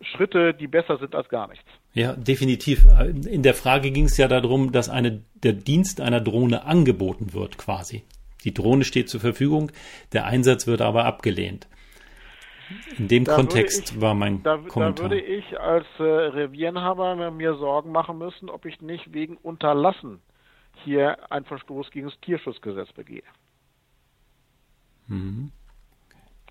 Schritte, 0.00 0.54
die 0.54 0.66
besser 0.66 0.96
sind 0.96 1.14
als 1.14 1.28
gar 1.28 1.46
nichts. 1.46 1.66
Ja, 1.92 2.14
definitiv. 2.14 2.86
In 3.28 3.42
der 3.42 3.52
Frage 3.52 3.90
ging 3.90 4.06
es 4.06 4.16
ja 4.16 4.28
darum, 4.28 4.72
dass 4.72 4.88
eine, 4.88 5.22
der 5.34 5.52
Dienst 5.52 6.00
einer 6.00 6.22
Drohne 6.22 6.64
angeboten 6.64 7.34
wird, 7.34 7.58
quasi. 7.58 8.02
Die 8.44 8.54
Drohne 8.54 8.84
steht 8.84 9.10
zur 9.10 9.20
Verfügung, 9.20 9.70
der 10.14 10.24
Einsatz 10.24 10.66
wird 10.66 10.80
aber 10.80 11.04
abgelehnt. 11.04 11.68
In 12.96 13.08
dem 13.08 13.24
da 13.24 13.34
Kontext 13.34 13.92
ich, 13.92 14.00
war 14.00 14.14
mein 14.14 14.42
da, 14.42 14.56
Kommentar. 14.56 15.10
Da 15.10 15.14
würde 15.14 15.20
ich 15.20 15.60
als 15.60 15.86
äh, 15.98 16.04
Revierenhaber 16.04 17.30
mir 17.30 17.56
Sorgen 17.56 17.92
machen 17.92 18.16
müssen, 18.16 18.48
ob 18.48 18.64
ich 18.64 18.80
nicht 18.80 19.12
wegen 19.12 19.36
Unterlassen 19.36 20.22
hier 20.82 21.30
einen 21.30 21.44
Verstoß 21.44 21.90
gegen 21.90 22.06
das 22.06 22.18
Tierschutzgesetz 22.20 22.90
begehe. 22.94 23.22
Mhm 25.08 25.52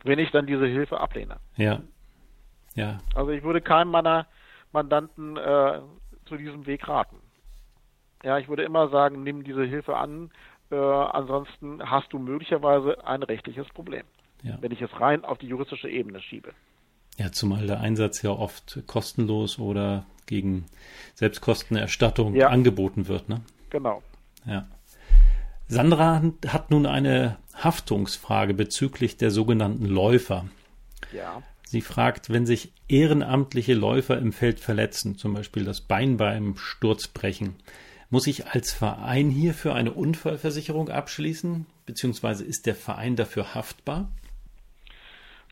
wenn 0.04 0.20
ich 0.20 0.32
dann 0.32 0.48
diese 0.48 0.66
Hilfe 0.66 1.00
ablehne. 1.00 1.38
Ja. 1.58 1.82
Ja. 2.76 3.00
Also 3.16 3.32
ich 3.32 3.44
würde 3.44 3.62
keinem 3.62 3.92
meiner 3.92 4.28
Mandanten 4.72 5.38
äh, 5.38 5.82
zu 6.26 6.38
diesem 6.38 6.66
Weg 6.66 6.88
raten. 6.88 7.18
Ja, 8.24 8.38
ich 8.38 8.48
würde 8.48 8.64
immer 8.64 8.90
sagen, 8.90 9.24
nimm 9.24 9.44
diese 9.44 9.64
Hilfe 9.64 9.98
an, 9.98 10.32
äh, 10.72 10.76
ansonsten 10.76 11.82
hast 11.90 12.14
du 12.14 12.20
möglicherweise 12.20 13.06
ein 13.06 13.24
rechtliches 13.24 13.68
Problem, 13.70 14.04
ja. 14.44 14.58
wenn 14.62 14.72
ich 14.72 14.82
es 14.82 15.00
rein 15.00 15.26
auf 15.26 15.38
die 15.40 15.48
juristische 15.48 15.90
Ebene 15.90 16.22
schiebe. 16.22 16.54
Ja, 17.18 17.32
zumal 17.32 17.68
der 17.68 17.82
Einsatz 17.82 18.22
ja 18.22 18.32
oft 18.32 18.84
kostenlos 18.88 19.60
oder 19.60 20.06
gegen 20.28 20.66
Selbstkostenerstattung 21.16 22.36
ja. 22.36 22.48
angeboten 22.48 23.08
wird, 23.08 23.28
ne? 23.28 23.42
Genau. 23.70 24.02
Ja. 24.46 24.66
Sandra 25.68 26.22
hat 26.48 26.72
nun 26.72 26.86
eine 26.86 27.38
Haftungsfrage 27.56 28.54
bezüglich 28.54 29.18
der 29.18 29.32
sogenannten 29.32 29.86
Läufer. 29.86 30.46
Ja. 31.12 31.42
Sie 31.64 31.82
fragt, 31.82 32.30
wenn 32.30 32.46
sich 32.46 32.74
ehrenamtliche 32.88 33.74
Läufer 33.74 34.18
im 34.18 34.34
Feld 34.34 34.60
verletzen, 34.60 35.18
zum 35.18 35.34
Beispiel 35.34 35.64
das 35.64 35.82
Bein 35.82 36.18
beim 36.18 36.58
Sturz 36.58 37.08
brechen, 37.08 37.56
muss 38.10 38.28
ich 38.28 38.48
als 38.48 38.74
Verein 38.74 39.30
hierfür 39.30 39.74
eine 39.74 39.94
Unfallversicherung 39.94 40.90
abschließen, 40.90 41.66
beziehungsweise 41.86 42.44
ist 42.44 42.66
der 42.66 42.76
Verein 42.76 43.16
dafür 43.16 43.56
haftbar? 43.56 44.10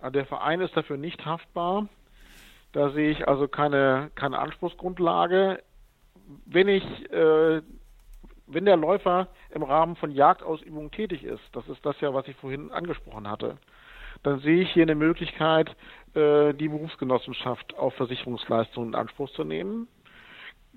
Ah, 0.02 0.10
der 0.10 0.26
Verein 0.26 0.60
ist 0.60 0.76
dafür 0.76 0.98
nicht 0.98 1.26
haftbar. 1.26 1.88
Da 2.74 2.92
sehe 2.92 3.12
ich 3.12 3.28
also 3.28 3.48
keine, 3.48 4.12
keine 4.16 4.40
Anspruchsgrundlage. 4.40 5.64
Wenn 6.46 6.68
ich 6.68 6.84
äh, 7.12 7.62
wenn 8.50 8.66
der 8.66 8.78
Läufer 8.78 9.28
im 9.52 9.64
Rahmen 9.64 9.96
von 9.96 10.12
Jagdausübungen 10.12 10.92
tätig 10.92 11.24
ist, 11.24 11.44
das 11.54 11.68
ist 11.68 11.86
das 11.86 12.00
ja, 12.02 12.14
was 12.14 12.28
ich 12.28 12.36
vorhin 12.38 12.72
angesprochen 12.72 13.30
hatte, 13.30 13.58
dann 14.24 14.40
sehe 14.40 14.62
ich 14.64 14.72
hier 14.72 14.84
eine 14.84 14.96
Möglichkeit, 14.96 15.76
äh, 16.16 16.54
die 16.54 16.68
Berufsgenossenschaft 16.68 17.78
auf 17.78 17.94
Versicherungsleistungen 17.96 18.90
in 18.90 18.96
Anspruch 18.96 19.30
zu 19.32 19.44
nehmen. 19.44 19.88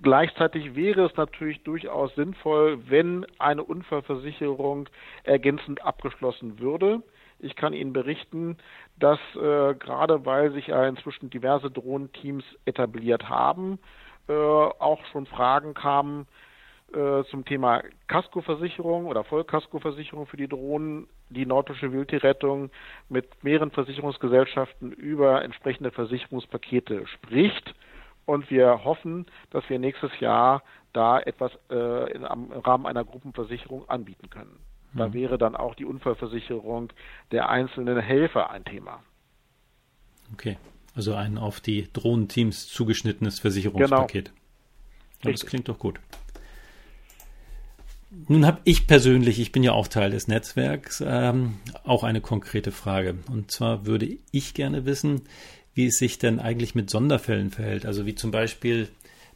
Gleichzeitig 0.00 0.74
wäre 0.74 1.06
es 1.06 1.16
natürlich 1.16 1.62
durchaus 1.62 2.14
sinnvoll, 2.14 2.78
wenn 2.88 3.26
eine 3.38 3.62
Unfallversicherung 3.62 4.88
ergänzend 5.22 5.84
abgeschlossen 5.84 6.58
würde. 6.58 7.02
Ich 7.38 7.56
kann 7.56 7.72
Ihnen 7.72 7.92
berichten, 7.92 8.56
dass 8.98 9.18
äh, 9.34 9.74
gerade 9.74 10.24
weil 10.24 10.52
sich 10.52 10.68
ja 10.68 10.86
inzwischen 10.86 11.30
diverse 11.30 11.70
Drohnenteams 11.70 12.44
etabliert 12.64 13.28
haben, 13.28 13.78
äh, 14.28 14.32
auch 14.32 15.04
schon 15.06 15.26
Fragen 15.26 15.74
kamen, 15.74 16.26
äh, 16.94 17.24
zum 17.30 17.44
Thema 17.44 17.82
Kaskoversicherung 18.08 19.06
oder 19.06 19.24
Vollkaskoversicherung 19.24 20.26
für 20.26 20.36
die 20.36 20.48
Drohnen 20.48 21.08
die 21.30 21.46
Norddeutsche 21.46 21.92
Wildtierrettung 21.92 22.70
mit 23.08 23.42
mehreren 23.42 23.70
Versicherungsgesellschaften 23.70 24.92
über 24.92 25.42
entsprechende 25.42 25.90
Versicherungspakete 25.90 27.06
spricht. 27.06 27.74
Und 28.24 28.50
wir 28.50 28.84
hoffen, 28.84 29.26
dass 29.50 29.68
wir 29.68 29.78
nächstes 29.78 30.10
Jahr 30.20 30.62
da 30.92 31.18
etwas 31.18 31.52
äh, 31.70 32.12
im 32.12 32.24
Rahmen 32.24 32.86
einer 32.86 33.04
Gruppenversicherung 33.04 33.88
anbieten 33.88 34.30
können. 34.30 34.58
Da 34.94 35.08
mhm. 35.08 35.14
wäre 35.14 35.38
dann 35.38 35.56
auch 35.56 35.74
die 35.74 35.84
Unfallversicherung 35.84 36.92
der 37.30 37.48
einzelnen 37.48 37.98
Helfer 37.98 38.50
ein 38.50 38.64
Thema. 38.64 39.02
Okay, 40.32 40.58
also 40.94 41.14
ein 41.14 41.38
auf 41.38 41.60
die 41.60 41.88
Drohnenteams 41.92 42.68
zugeschnittenes 42.68 43.40
Versicherungspaket. 43.40 44.26
Genau. 44.26 44.38
Ja, 45.24 45.30
das 45.32 45.46
klingt 45.46 45.68
doch 45.68 45.78
gut. 45.78 46.00
Nun 48.28 48.46
habe 48.46 48.60
ich 48.64 48.86
persönlich, 48.86 49.40
ich 49.40 49.52
bin 49.52 49.62
ja 49.62 49.72
auch 49.72 49.88
Teil 49.88 50.10
des 50.10 50.28
Netzwerks, 50.28 51.02
ähm, 51.06 51.54
auch 51.84 52.04
eine 52.04 52.20
konkrete 52.20 52.70
Frage. 52.70 53.16
Und 53.30 53.50
zwar 53.50 53.86
würde 53.86 54.18
ich 54.30 54.52
gerne 54.52 54.84
wissen, 54.84 55.22
wie 55.74 55.86
es 55.86 55.98
sich 55.98 56.18
denn 56.18 56.38
eigentlich 56.38 56.74
mit 56.74 56.90
Sonderfällen 56.90 57.50
verhält. 57.50 57.86
Also 57.86 58.04
wie 58.04 58.14
zum 58.14 58.30
Beispiel 58.30 58.88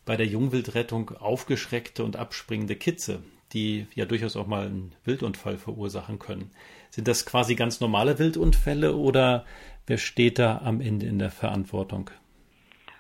bei 0.05 0.17
der 0.17 0.27
Jungwildrettung 0.27 1.11
aufgeschreckte 1.11 2.05
und 2.05 2.17
abspringende 2.17 2.77
Kitze, 2.77 3.23
die 3.53 3.87
ja 3.95 4.05
durchaus 4.05 4.37
auch 4.37 4.47
mal 4.47 4.67
einen 4.67 4.93
Wildunfall 5.05 5.57
verursachen 5.57 6.19
können. 6.19 6.51
Sind 6.91 7.09
das 7.09 7.25
quasi 7.25 7.55
ganz 7.55 7.81
normale 7.81 8.19
Wildunfälle 8.19 8.95
oder 8.95 9.47
wer 9.87 9.99
steht 9.99 10.39
da 10.39 10.59
am 10.59 10.81
Ende 10.81 11.07
in 11.07 11.19
der 11.19 11.31
Verantwortung? 11.31 12.11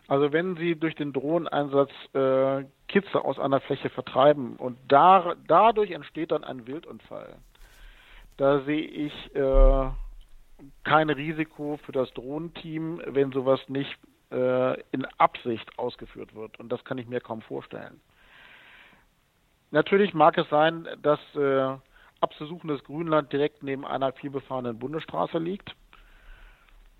Also 0.08 0.32
wenn 0.32 0.56
Sie 0.56 0.76
durch 0.76 0.94
den 0.94 1.12
Drohneneinsatz 1.12 1.90
äh, 2.14 2.64
Kitze 2.86 3.24
aus 3.24 3.38
einer 3.38 3.60
Fläche 3.60 3.90
vertreiben 3.90 4.56
und 4.56 4.78
da, 4.88 5.34
dadurch 5.48 5.90
entsteht 5.90 6.30
dann 6.30 6.44
ein 6.44 6.66
Wildunfall, 6.66 7.36
da 8.36 8.60
sehe 8.60 8.82
ich 8.82 9.34
äh, 9.34 9.90
kein 10.84 11.10
Risiko 11.10 11.78
für 11.84 11.92
das 11.92 12.12
Drohnenteam, 12.12 13.02
wenn 13.06 13.32
sowas 13.32 13.60
nicht 13.68 13.98
äh, 14.30 14.80
in 14.92 15.04
Absicht 15.18 15.78
ausgeführt 15.78 16.34
wird. 16.34 16.58
Und 16.60 16.70
das 16.70 16.84
kann 16.84 16.98
ich 16.98 17.08
mir 17.08 17.20
kaum 17.20 17.42
vorstellen. 17.42 18.00
Natürlich 19.72 20.14
mag 20.14 20.38
es 20.38 20.48
sein, 20.48 20.86
dass 21.02 21.18
äh, 21.34 21.76
abzusuchendes 22.20 22.84
Grünland 22.84 23.32
direkt 23.32 23.62
neben 23.62 23.84
einer 23.84 24.12
vielbefahrenen 24.12 24.78
Bundesstraße 24.78 25.38
liegt 25.38 25.74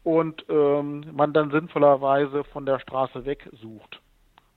und 0.07 0.45
ähm, 0.49 1.05
man 1.17 1.33
dann 1.33 1.51
sinnvollerweise 1.51 2.45
von 2.45 2.65
der 2.65 2.79
Straße 2.79 3.25
weg 3.25 3.51
sucht 3.61 4.01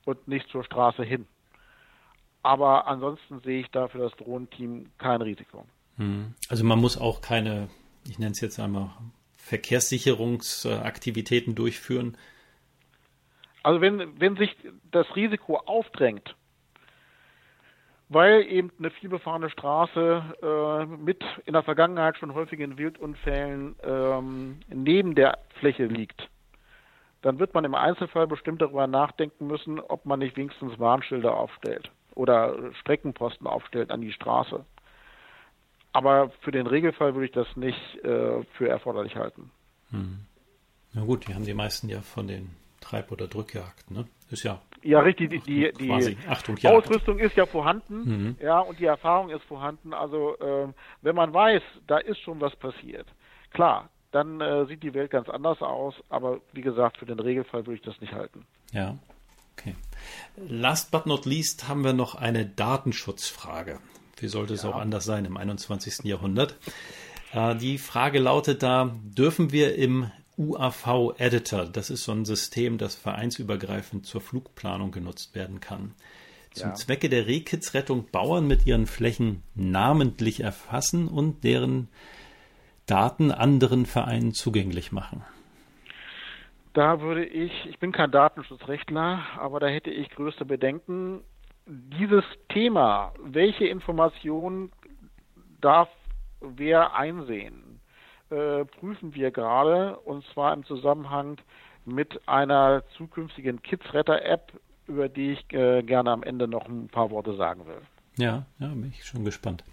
und 0.04 0.28
nicht 0.28 0.48
zur 0.50 0.62
Straße 0.62 1.02
hin. 1.02 1.26
Aber 2.44 2.86
ansonsten 2.86 3.40
sehe 3.40 3.62
ich 3.62 3.70
da 3.72 3.88
für 3.88 3.98
das 3.98 4.12
Drohnenteam 4.12 4.92
kein 4.98 5.20
Risiko. 5.20 5.66
Hm. 5.96 6.34
Also 6.48 6.64
man 6.64 6.78
muss 6.78 6.96
auch 6.96 7.20
keine, 7.20 7.68
ich 8.08 8.20
nenne 8.20 8.30
es 8.30 8.40
jetzt 8.40 8.60
einmal, 8.60 8.90
Verkehrssicherungsaktivitäten 9.38 11.56
durchführen. 11.56 12.16
Also 13.64 13.80
wenn, 13.80 14.20
wenn 14.20 14.36
sich 14.36 14.56
das 14.92 15.16
Risiko 15.16 15.56
aufdrängt, 15.56 16.36
weil 18.10 18.42
eben 18.50 18.72
eine 18.78 18.90
vielbefahrene 18.90 19.50
Straße 19.50 20.24
äh, 20.42 20.84
mit 20.84 21.22
in 21.46 21.52
der 21.52 21.62
Vergangenheit 21.62 22.18
schon 22.18 22.34
häufigen 22.34 22.76
Wildunfällen 22.76 23.76
ähm, 23.84 24.60
neben 24.68 25.14
der 25.14 25.38
Fläche 25.60 25.86
liegt, 25.86 26.28
dann 27.22 27.38
wird 27.38 27.54
man 27.54 27.64
im 27.64 27.76
Einzelfall 27.76 28.26
bestimmt 28.26 28.60
darüber 28.60 28.88
nachdenken 28.88 29.46
müssen, 29.46 29.78
ob 29.78 30.06
man 30.06 30.18
nicht 30.18 30.36
wenigstens 30.36 30.78
Warnschilder 30.80 31.36
aufstellt 31.36 31.90
oder 32.16 32.72
Streckenposten 32.80 33.46
aufstellt 33.46 33.92
an 33.92 34.00
die 34.00 34.12
Straße. 34.12 34.64
Aber 35.92 36.30
für 36.40 36.50
den 36.50 36.66
Regelfall 36.66 37.14
würde 37.14 37.26
ich 37.26 37.32
das 37.32 37.46
nicht 37.54 37.78
äh, 38.04 38.42
für 38.56 38.68
erforderlich 38.68 39.14
halten. 39.14 39.52
Hm. 39.90 40.26
Na 40.94 41.04
gut, 41.04 41.28
die 41.28 41.34
haben 41.34 41.44
die 41.44 41.54
meisten 41.54 41.88
ja 41.88 42.00
von 42.00 42.26
den 42.26 42.50
Treib- 42.80 43.12
oder 43.12 43.28
Drückjagd, 43.28 43.92
ne? 43.92 44.06
Ist 44.30 44.44
ja. 44.44 44.60
Ja, 44.82 45.00
richtig, 45.00 45.30
die, 45.30 45.40
die, 45.40 45.72
die 45.78 46.16
Achtung, 46.26 46.56
Ausrüstung 46.64 47.18
ist 47.18 47.36
ja 47.36 47.44
vorhanden, 47.44 47.96
mhm. 47.96 48.36
ja, 48.40 48.60
und 48.60 48.78
die 48.78 48.86
Erfahrung 48.86 49.28
ist 49.28 49.42
vorhanden. 49.44 49.92
Also, 49.92 50.38
äh, 50.38 50.68
wenn 51.02 51.14
man 51.14 51.34
weiß, 51.34 51.62
da 51.86 51.98
ist 51.98 52.18
schon 52.20 52.40
was 52.40 52.56
passiert, 52.56 53.06
klar, 53.50 53.90
dann 54.12 54.40
äh, 54.40 54.64
sieht 54.66 54.82
die 54.82 54.94
Welt 54.94 55.10
ganz 55.10 55.28
anders 55.28 55.60
aus. 55.60 55.94
Aber 56.08 56.40
wie 56.52 56.62
gesagt, 56.62 56.98
für 56.98 57.06
den 57.06 57.20
Regelfall 57.20 57.66
würde 57.66 57.76
ich 57.76 57.82
das 57.82 58.00
nicht 58.00 58.12
halten. 58.12 58.46
Ja, 58.72 58.96
okay. 59.58 59.74
Last 60.36 60.90
but 60.90 61.06
not 61.06 61.26
least 61.26 61.68
haben 61.68 61.84
wir 61.84 61.92
noch 61.92 62.14
eine 62.14 62.46
Datenschutzfrage. 62.46 63.78
Wie 64.16 64.28
sollte 64.28 64.54
es 64.54 64.62
ja. 64.62 64.70
auch 64.70 64.76
anders 64.76 65.04
sein 65.04 65.24
im 65.24 65.36
21. 65.36 66.04
Jahrhundert? 66.04 66.56
Äh, 67.32 67.56
die 67.56 67.78
Frage 67.78 68.18
lautet 68.18 68.62
da, 68.62 68.94
dürfen 69.02 69.52
wir 69.52 69.76
im 69.76 70.10
UAV 70.40 71.18
Editor, 71.18 71.66
das 71.66 71.90
ist 71.90 72.04
so 72.04 72.12
ein 72.12 72.24
System, 72.24 72.78
das 72.78 72.94
vereinsübergreifend 72.96 74.06
zur 74.06 74.22
Flugplanung 74.22 74.90
genutzt 74.90 75.34
werden 75.34 75.60
kann, 75.60 75.94
zum 76.54 76.70
ja. 76.70 76.74
Zwecke 76.74 77.10
der 77.10 77.26
Rehkitzrettung 77.26 78.06
Bauern 78.10 78.48
mit 78.48 78.66
ihren 78.66 78.86
Flächen 78.86 79.42
namentlich 79.54 80.40
erfassen 80.40 81.08
und 81.08 81.44
deren 81.44 81.88
Daten 82.86 83.30
anderen 83.30 83.84
Vereinen 83.84 84.32
zugänglich 84.32 84.92
machen? 84.92 85.22
Da 86.72 87.00
würde 87.02 87.26
ich, 87.26 87.52
ich 87.66 87.78
bin 87.78 87.92
kein 87.92 88.10
Datenschutzrechtler, 88.10 89.22
aber 89.36 89.60
da 89.60 89.66
hätte 89.66 89.90
ich 89.90 90.08
größte 90.10 90.46
Bedenken. 90.46 91.20
Dieses 91.66 92.24
Thema, 92.48 93.12
welche 93.22 93.66
Informationen 93.66 94.72
darf 95.60 95.90
wer 96.40 96.94
einsehen, 96.94 97.79
äh, 98.30 98.64
prüfen 98.64 99.14
wir 99.14 99.30
gerade 99.30 99.98
und 99.98 100.24
zwar 100.32 100.52
im 100.54 100.64
Zusammenhang 100.64 101.38
mit 101.84 102.28
einer 102.28 102.82
zukünftigen 102.96 103.62
Kidsretter-App, 103.62 104.52
über 104.86 105.08
die 105.08 105.32
ich 105.32 105.52
äh, 105.52 105.82
gerne 105.82 106.10
am 106.10 106.22
Ende 106.22 106.48
noch 106.48 106.68
ein 106.68 106.88
paar 106.88 107.10
Worte 107.10 107.36
sagen 107.36 107.66
will. 107.66 107.80
Ja, 108.16 108.44
ja, 108.58 108.68
bin 108.68 108.92
ich 108.96 109.04
schon 109.04 109.24
gespannt. 109.24 109.64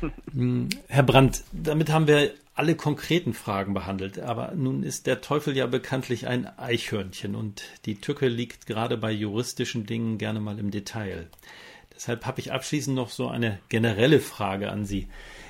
Hm, 0.32 0.68
Herr 0.86 1.02
Brandt, 1.02 1.42
damit 1.50 1.90
haben 1.90 2.06
wir 2.06 2.30
alle 2.54 2.76
konkreten 2.76 3.34
Fragen 3.34 3.74
behandelt, 3.74 4.20
aber 4.20 4.52
nun 4.54 4.84
ist 4.84 5.08
der 5.08 5.20
Teufel 5.20 5.56
ja 5.56 5.66
bekanntlich 5.66 6.28
ein 6.28 6.46
Eichhörnchen 6.56 7.34
und 7.34 7.64
die 7.84 8.00
Tücke 8.00 8.28
liegt 8.28 8.66
gerade 8.66 8.96
bei 8.96 9.10
juristischen 9.10 9.86
Dingen 9.86 10.16
gerne 10.16 10.38
mal 10.38 10.60
im 10.60 10.70
Detail. 10.70 11.26
Deshalb 11.96 12.26
habe 12.26 12.38
ich 12.38 12.52
abschließend 12.52 12.94
noch 12.94 13.10
so 13.10 13.26
eine 13.26 13.58
generelle 13.68 14.20
Frage 14.20 14.70
an 14.70 14.84
Sie. 14.84 15.08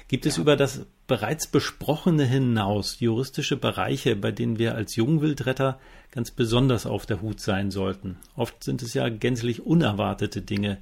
Gibt 0.08 0.24
es 0.24 0.38
über 0.38 0.56
das 0.56 0.86
bereits 1.06 1.46
Besprochene 1.46 2.24
hinaus 2.24 2.98
juristische 2.98 3.58
Bereiche, 3.58 4.16
bei 4.16 4.30
denen 4.30 4.58
wir 4.58 4.74
als 4.74 4.96
Jungwildretter 4.96 5.78
ganz 6.12 6.30
besonders 6.30 6.86
auf 6.86 7.04
der 7.04 7.20
Hut 7.20 7.40
sein 7.40 7.70
sollten? 7.70 8.16
Oft 8.34 8.64
sind 8.64 8.80
es 8.80 8.94
ja 8.94 9.10
gänzlich 9.10 9.66
unerwartete 9.66 10.40
Dinge, 10.40 10.78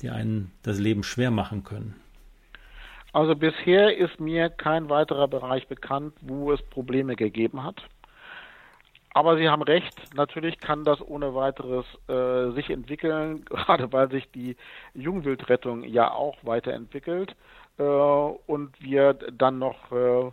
die 0.00 0.08
einen 0.08 0.50
das 0.62 0.78
Leben 0.78 1.02
schwer 1.02 1.30
machen 1.30 1.62
können. 1.62 1.94
Also 3.12 3.36
bisher 3.36 3.98
ist 3.98 4.18
mir 4.18 4.48
kein 4.48 4.88
weiterer 4.88 5.28
Bereich 5.28 5.68
bekannt, 5.68 6.14
wo 6.22 6.50
es 6.50 6.62
Probleme 6.62 7.16
gegeben 7.16 7.62
hat. 7.62 7.82
Aber 9.12 9.36
Sie 9.36 9.48
haben 9.48 9.62
recht, 9.62 10.14
natürlich 10.14 10.58
kann 10.58 10.84
das 10.84 11.00
ohne 11.02 11.34
weiteres 11.34 11.84
äh, 12.08 12.54
sich 12.54 12.70
entwickeln, 12.70 13.44
gerade 13.44 13.92
weil 13.92 14.10
sich 14.10 14.30
die 14.30 14.56
Jungwildrettung 14.94 15.82
ja 15.82 16.10
auch 16.12 16.38
weiterentwickelt 16.44 17.36
und 17.76 18.72
wir 18.80 19.14
dann 19.14 19.58
noch 19.58 19.90
äh, 19.92 20.30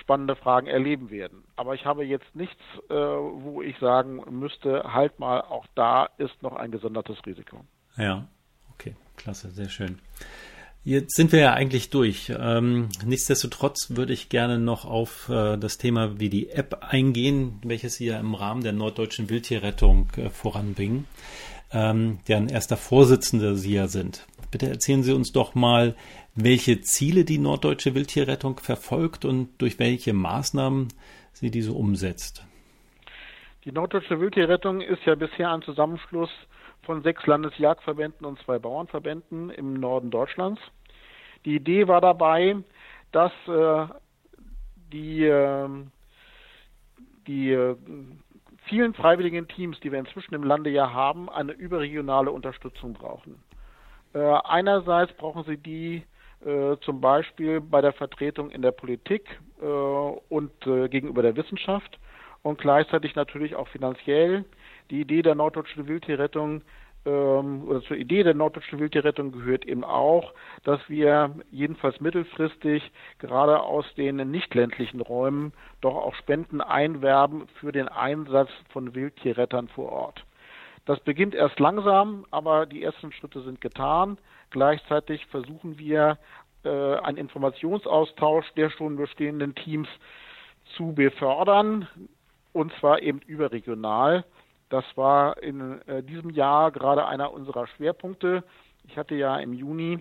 spannende 0.00 0.36
Fragen 0.36 0.66
erleben 0.66 1.10
werden. 1.10 1.44
Aber 1.56 1.74
ich 1.74 1.84
habe 1.84 2.04
jetzt 2.04 2.34
nichts, 2.34 2.60
äh, 2.88 2.94
wo 2.94 3.60
ich 3.60 3.76
sagen 3.78 4.22
müsste, 4.30 4.92
halt 4.92 5.18
mal, 5.18 5.40
auch 5.40 5.66
da 5.74 6.08
ist 6.18 6.42
noch 6.42 6.54
ein 6.54 6.70
gesondertes 6.70 7.16
Risiko. 7.26 7.64
Ja, 7.96 8.28
okay, 8.72 8.94
klasse, 9.16 9.50
sehr 9.50 9.68
schön. 9.68 9.98
Jetzt 10.84 11.16
sind 11.16 11.32
wir 11.32 11.40
ja 11.40 11.52
eigentlich 11.52 11.90
durch. 11.90 12.32
Ähm, 12.38 12.90
nichtsdestotrotz 13.04 13.96
würde 13.96 14.12
ich 14.12 14.28
gerne 14.28 14.60
noch 14.60 14.84
auf 14.84 15.28
äh, 15.28 15.56
das 15.56 15.78
Thema 15.78 16.20
wie 16.20 16.28
die 16.28 16.50
App 16.50 16.84
eingehen, 16.88 17.58
welches 17.64 17.96
Sie 17.96 18.06
ja 18.06 18.20
im 18.20 18.36
Rahmen 18.36 18.62
der 18.62 18.72
norddeutschen 18.72 19.28
Wildtierrettung 19.28 20.06
äh, 20.16 20.30
voranbringen, 20.30 21.06
ähm, 21.72 22.20
deren 22.28 22.48
erster 22.48 22.76
Vorsitzender 22.76 23.56
Sie 23.56 23.74
ja 23.74 23.88
sind. 23.88 24.24
Bitte 24.52 24.68
erzählen 24.68 25.02
Sie 25.02 25.12
uns 25.12 25.32
doch 25.32 25.56
mal, 25.56 25.96
welche 26.36 26.82
Ziele 26.82 27.24
die 27.24 27.38
norddeutsche 27.38 27.94
Wildtierrettung 27.94 28.58
verfolgt 28.60 29.24
und 29.24 29.50
durch 29.58 29.78
welche 29.78 30.12
Maßnahmen 30.12 30.88
sie 31.32 31.50
diese 31.50 31.72
umsetzt. 31.72 32.46
Die 33.64 33.72
norddeutsche 33.72 34.20
Wildtierrettung 34.20 34.80
ist 34.80 35.04
ja 35.06 35.14
bisher 35.14 35.50
ein 35.50 35.62
Zusammenschluss 35.62 36.30
von 36.82 37.02
sechs 37.02 37.26
Landesjagdverbänden 37.26 38.24
und 38.24 38.38
zwei 38.40 38.58
Bauernverbänden 38.58 39.50
im 39.50 39.74
Norden 39.74 40.10
Deutschlands. 40.10 40.60
Die 41.44 41.56
Idee 41.56 41.88
war 41.88 42.00
dabei, 42.00 42.56
dass 43.12 43.32
äh, 43.48 43.86
die, 44.92 45.24
äh, 45.24 45.68
die 47.26 47.50
äh, 47.50 47.76
vielen 48.66 48.94
freiwilligen 48.94 49.48
Teams, 49.48 49.80
die 49.80 49.90
wir 49.90 49.98
inzwischen 49.98 50.34
im 50.34 50.44
Lande 50.44 50.70
ja 50.70 50.92
haben, 50.92 51.28
eine 51.28 51.52
überregionale 51.52 52.30
Unterstützung 52.30 52.92
brauchen. 52.92 53.42
Äh, 54.12 54.20
einerseits 54.20 55.12
brauchen 55.14 55.44
sie 55.44 55.56
die 55.56 56.04
äh, 56.44 56.76
zum 56.82 57.00
Beispiel 57.00 57.60
bei 57.60 57.80
der 57.80 57.92
Vertretung 57.92 58.50
in 58.50 58.62
der 58.62 58.72
Politik 58.72 59.40
äh, 59.60 59.64
und 59.64 60.52
gegenüber 60.60 61.22
der 61.22 61.36
Wissenschaft 61.36 61.98
und 62.42 62.58
gleichzeitig 62.58 63.14
natürlich 63.14 63.56
auch 63.56 63.68
finanziell. 63.68 64.44
Die 64.90 65.00
Idee 65.00 65.22
der 65.22 65.34
norddeutschen 65.34 65.88
Wildtierrettung 65.88 66.62
ähm, 67.06 67.64
oder 67.66 67.82
zur 67.82 67.96
Idee 67.96 68.22
der 68.22 68.34
norddeutschen 68.34 68.78
Wildtierrettung 68.78 69.32
gehört 69.32 69.64
eben 69.64 69.84
auch, 69.84 70.34
dass 70.64 70.80
wir 70.88 71.34
jedenfalls 71.50 72.00
mittelfristig 72.00 72.90
gerade 73.18 73.60
aus 73.60 73.86
den 73.96 74.16
nicht 74.30 74.54
ländlichen 74.54 75.00
Räumen 75.00 75.52
doch 75.80 75.94
auch 75.94 76.14
Spenden 76.16 76.60
einwerben 76.60 77.46
für 77.60 77.72
den 77.72 77.88
Einsatz 77.88 78.50
von 78.70 78.94
Wildtierrettern 78.94 79.68
vor 79.68 79.92
Ort. 79.92 80.24
Das 80.86 81.00
beginnt 81.00 81.34
erst 81.34 81.58
langsam, 81.58 82.24
aber 82.30 82.64
die 82.64 82.82
ersten 82.82 83.12
Schritte 83.12 83.42
sind 83.42 83.60
getan. 83.60 84.18
Gleichzeitig 84.50 85.26
versuchen 85.26 85.78
wir, 85.78 86.16
äh, 86.64 86.96
einen 86.98 87.18
Informationsaustausch 87.18 88.46
der 88.56 88.70
schon 88.70 88.96
bestehenden 88.96 89.54
Teams 89.56 89.88
zu 90.76 90.94
befördern, 90.94 91.88
und 92.52 92.72
zwar 92.80 93.02
eben 93.02 93.20
überregional. 93.26 94.24
Das 94.68 94.84
war 94.96 95.42
in 95.42 95.80
äh, 95.82 96.02
diesem 96.02 96.30
Jahr 96.30 96.70
gerade 96.70 97.06
einer 97.06 97.32
unserer 97.32 97.66
Schwerpunkte. 97.66 98.44
Ich 98.88 98.96
hatte 98.96 99.14
ja 99.14 99.36
im 99.38 99.52
Juni 99.52 99.98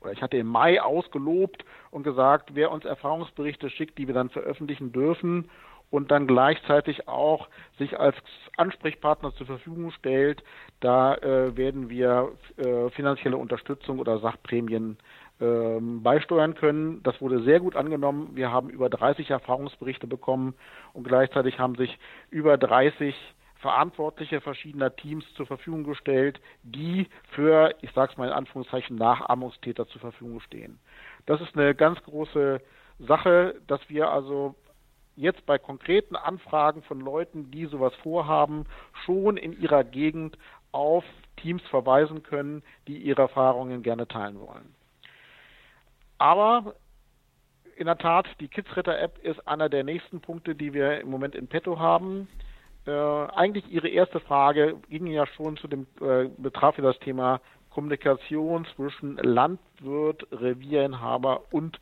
oder 0.00 0.12
ich 0.12 0.22
hatte 0.22 0.36
im 0.36 0.46
Mai 0.46 0.80
ausgelobt 0.80 1.64
und 1.90 2.02
gesagt, 2.02 2.50
wer 2.54 2.70
uns 2.70 2.84
Erfahrungsberichte 2.84 3.70
schickt, 3.70 3.98
die 3.98 4.06
wir 4.06 4.14
dann 4.14 4.30
veröffentlichen 4.30 4.92
dürfen 4.92 5.48
und 5.90 6.10
dann 6.10 6.26
gleichzeitig 6.26 7.08
auch 7.08 7.48
sich 7.78 7.98
als 7.98 8.16
Ansprechpartner 8.56 9.34
zur 9.34 9.46
Verfügung 9.46 9.90
stellt, 9.92 10.42
da 10.80 11.14
äh, 11.14 11.56
werden 11.56 11.88
wir 11.88 12.32
äh, 12.56 12.90
finanzielle 12.90 13.36
Unterstützung 13.36 13.98
oder 13.98 14.18
Sachprämien 14.18 14.98
ähm, 15.40 16.02
beisteuern 16.02 16.54
können. 16.54 17.02
Das 17.04 17.20
wurde 17.20 17.42
sehr 17.42 17.60
gut 17.60 17.76
angenommen. 17.76 18.30
Wir 18.34 18.50
haben 18.50 18.70
über 18.70 18.88
30 18.90 19.30
Erfahrungsberichte 19.30 20.06
bekommen 20.06 20.54
und 20.92 21.04
gleichzeitig 21.04 21.58
haben 21.58 21.76
sich 21.76 21.98
über 22.30 22.58
30 22.58 23.14
Verantwortliche 23.60 24.40
verschiedener 24.40 24.94
Teams 24.94 25.24
zur 25.34 25.46
Verfügung 25.46 25.82
gestellt, 25.82 26.40
die 26.62 27.08
für, 27.30 27.74
ich 27.82 27.90
sage 27.92 28.12
es 28.12 28.18
mal 28.18 28.28
in 28.28 28.32
Anführungszeichen, 28.32 28.96
Nachahmungstäter 28.96 29.88
zur 29.88 30.00
Verfügung 30.00 30.40
stehen. 30.40 30.78
Das 31.26 31.40
ist 31.40 31.56
eine 31.56 31.74
ganz 31.74 32.00
große 32.04 32.60
Sache, 33.00 33.56
dass 33.66 33.80
wir 33.88 34.10
also 34.10 34.54
jetzt 35.18 35.44
bei 35.46 35.58
konkreten 35.58 36.16
Anfragen 36.16 36.82
von 36.82 37.00
Leuten, 37.00 37.50
die 37.50 37.66
sowas 37.66 37.94
vorhaben, 38.02 38.66
schon 39.04 39.36
in 39.36 39.60
ihrer 39.60 39.84
Gegend 39.84 40.38
auf 40.72 41.04
Teams 41.36 41.62
verweisen 41.70 42.22
können, 42.22 42.62
die 42.86 42.98
ihre 42.98 43.22
Erfahrungen 43.22 43.82
gerne 43.82 44.06
teilen 44.06 44.38
wollen. 44.40 44.74
Aber 46.18 46.74
in 47.76 47.86
der 47.86 47.98
Tat, 47.98 48.26
die 48.40 48.48
Kidsretter-App 48.48 49.18
ist 49.24 49.46
einer 49.46 49.68
der 49.68 49.84
nächsten 49.84 50.20
Punkte, 50.20 50.54
die 50.54 50.72
wir 50.72 51.00
im 51.00 51.10
Moment 51.10 51.34
in 51.34 51.46
petto 51.46 51.78
haben. 51.78 52.28
Äh, 52.86 52.90
eigentlich 52.90 53.70
Ihre 53.70 53.88
erste 53.88 54.18
Frage 54.20 54.76
ging 54.88 55.06
ja 55.06 55.26
schon 55.26 55.56
zu 55.56 55.68
dem, 55.68 55.86
äh, 56.00 56.28
betraf 56.38 56.76
ja 56.76 56.82
das 56.82 56.98
Thema 56.98 57.40
Kommunikation 57.70 58.66
zwischen 58.74 59.16
Landwirt, 59.18 60.26
Revierinhaber 60.32 61.42
und 61.52 61.78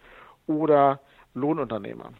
oder 0.46 1.00
Lohnunternehmer. 1.34 2.12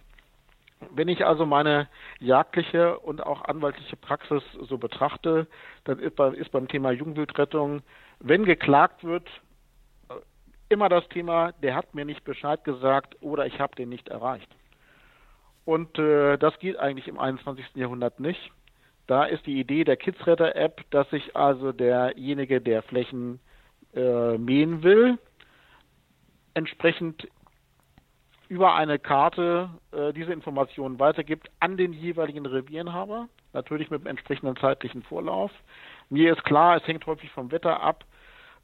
Wenn 0.91 1.09
ich 1.09 1.25
also 1.25 1.47
meine 1.47 1.89
jagdliche 2.21 2.99
und 2.99 3.25
auch 3.25 3.45
anwaltliche 3.45 3.97
Praxis 3.97 4.43
so 4.69 4.79
betrachte, 4.79 5.47
dann 5.85 5.99
ist, 5.99 6.17
bei, 6.17 6.29
ist 6.29 6.53
beim 6.53 6.69
Thema 6.69 6.91
Jungwildrettung, 6.91 7.83
wenn 8.21 8.45
geklagt 8.45 9.03
wird, 9.03 9.29
immer 10.69 10.89
das 10.89 11.09
Thema, 11.09 11.53
der 11.63 11.75
hat 11.75 11.95
mir 11.95 12.05
nicht 12.05 12.25
Bescheid 12.25 12.63
gesagt 12.65 13.17
oder 13.21 13.47
ich 13.47 13.61
habe 13.61 13.77
den 13.77 13.89
nicht 13.89 14.09
erreicht. 14.09 14.49
Und 15.65 15.99
äh, 15.99 16.37
das 16.39 16.59
geht 16.59 16.79
eigentlich 16.79 17.09
im 17.09 17.19
21. 17.19 17.65
Jahrhundert 17.75 18.21
nicht. 18.21 18.51
Da 19.07 19.25
ist 19.25 19.47
die 19.47 19.61
Idee 19.61 19.85
der 19.85 19.97
Kidsretter-App, 19.97 20.83
dass 20.91 21.09
sich 21.11 21.37
also 21.37 21.73
derjenige, 21.73 22.61
der 22.61 22.83
Flächen 22.83 23.41
äh, 23.95 24.37
mähen 24.37 24.83
will, 24.83 25.19
entsprechend 26.55 27.29
über 28.49 28.75
eine 28.75 28.99
Karte 28.99 29.71
äh, 29.93 30.13
diese 30.13 30.33
Informationen 30.33 30.99
weitergibt 30.99 31.51
an 31.61 31.77
den 31.77 31.93
jeweiligen 31.93 32.47
Revierenhaber, 32.47 33.29
natürlich 33.53 33.91
mit 33.91 34.03
dem 34.03 34.07
entsprechenden 34.07 34.57
zeitlichen 34.57 35.03
Vorlauf. 35.03 35.51
Mir 36.11 36.33
ist 36.33 36.45
klar, 36.45 36.77
es 36.77 36.87
hängt 36.87 37.07
häufig 37.07 37.31
vom 37.31 37.51
Wetter 37.51 37.81
ab, 37.83 38.05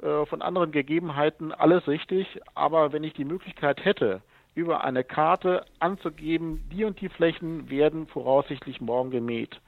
äh, 0.02 0.24
von 0.26 0.42
anderen 0.42 0.72
Gegebenheiten, 0.72 1.52
alles 1.52 1.86
richtig, 1.88 2.40
aber 2.54 2.92
wenn 2.92 3.04
ich 3.04 3.14
die 3.14 3.24
Möglichkeit 3.24 3.84
hätte, 3.84 4.22
über 4.54 4.84
eine 4.84 5.02
Karte 5.02 5.64
anzugeben, 5.80 6.68
die 6.70 6.84
und 6.84 7.00
die 7.00 7.08
Flächen 7.08 7.70
werden 7.70 8.06
voraussichtlich 8.06 8.80
morgen 8.80 9.10
gemäht, 9.10 9.60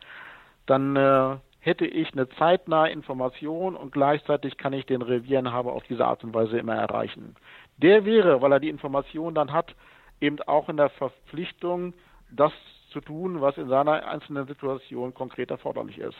dann 0.66 0.96
äh, 0.96 1.36
hätte 1.60 1.86
ich 1.86 2.12
eine 2.12 2.28
zeitnahe 2.30 2.90
Information 2.90 3.74
und 3.76 3.92
gleichzeitig 3.92 4.58
kann 4.58 4.74
ich 4.74 4.84
den 4.84 5.02
Revierenhaber 5.02 5.72
auf 5.72 5.82
diese 5.84 6.04
Art 6.04 6.22
und 6.22 6.34
Weise 6.34 6.58
immer 6.58 6.74
erreichen. 6.74 7.34
Der 7.78 8.04
wäre, 8.04 8.42
weil 8.42 8.52
er 8.52 8.60
die 8.60 8.68
Information 8.68 9.34
dann 9.34 9.52
hat, 9.52 9.74
eben 10.20 10.40
auch 10.42 10.68
in 10.68 10.76
der 10.76 10.90
Verpflichtung, 10.90 11.94
das 12.30 12.52
zu 12.90 13.00
tun, 13.00 13.40
was 13.40 13.58
in 13.58 13.68
seiner 13.68 14.06
einzelnen 14.06 14.46
Situation 14.46 15.14
konkret 15.14 15.50
erforderlich 15.50 15.98
ist. 15.98 16.16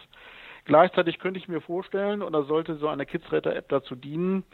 Gleichzeitig 0.66 1.18
könnte 1.18 1.38
ich 1.38 1.46
mir 1.46 1.60
vorstellen, 1.60 2.20
da 2.20 2.42
sollte 2.44 2.76
so 2.76 2.88
eine 2.88 3.04
Kidsretter-App 3.04 3.68
dazu 3.68 3.94
dienen, 3.94 4.44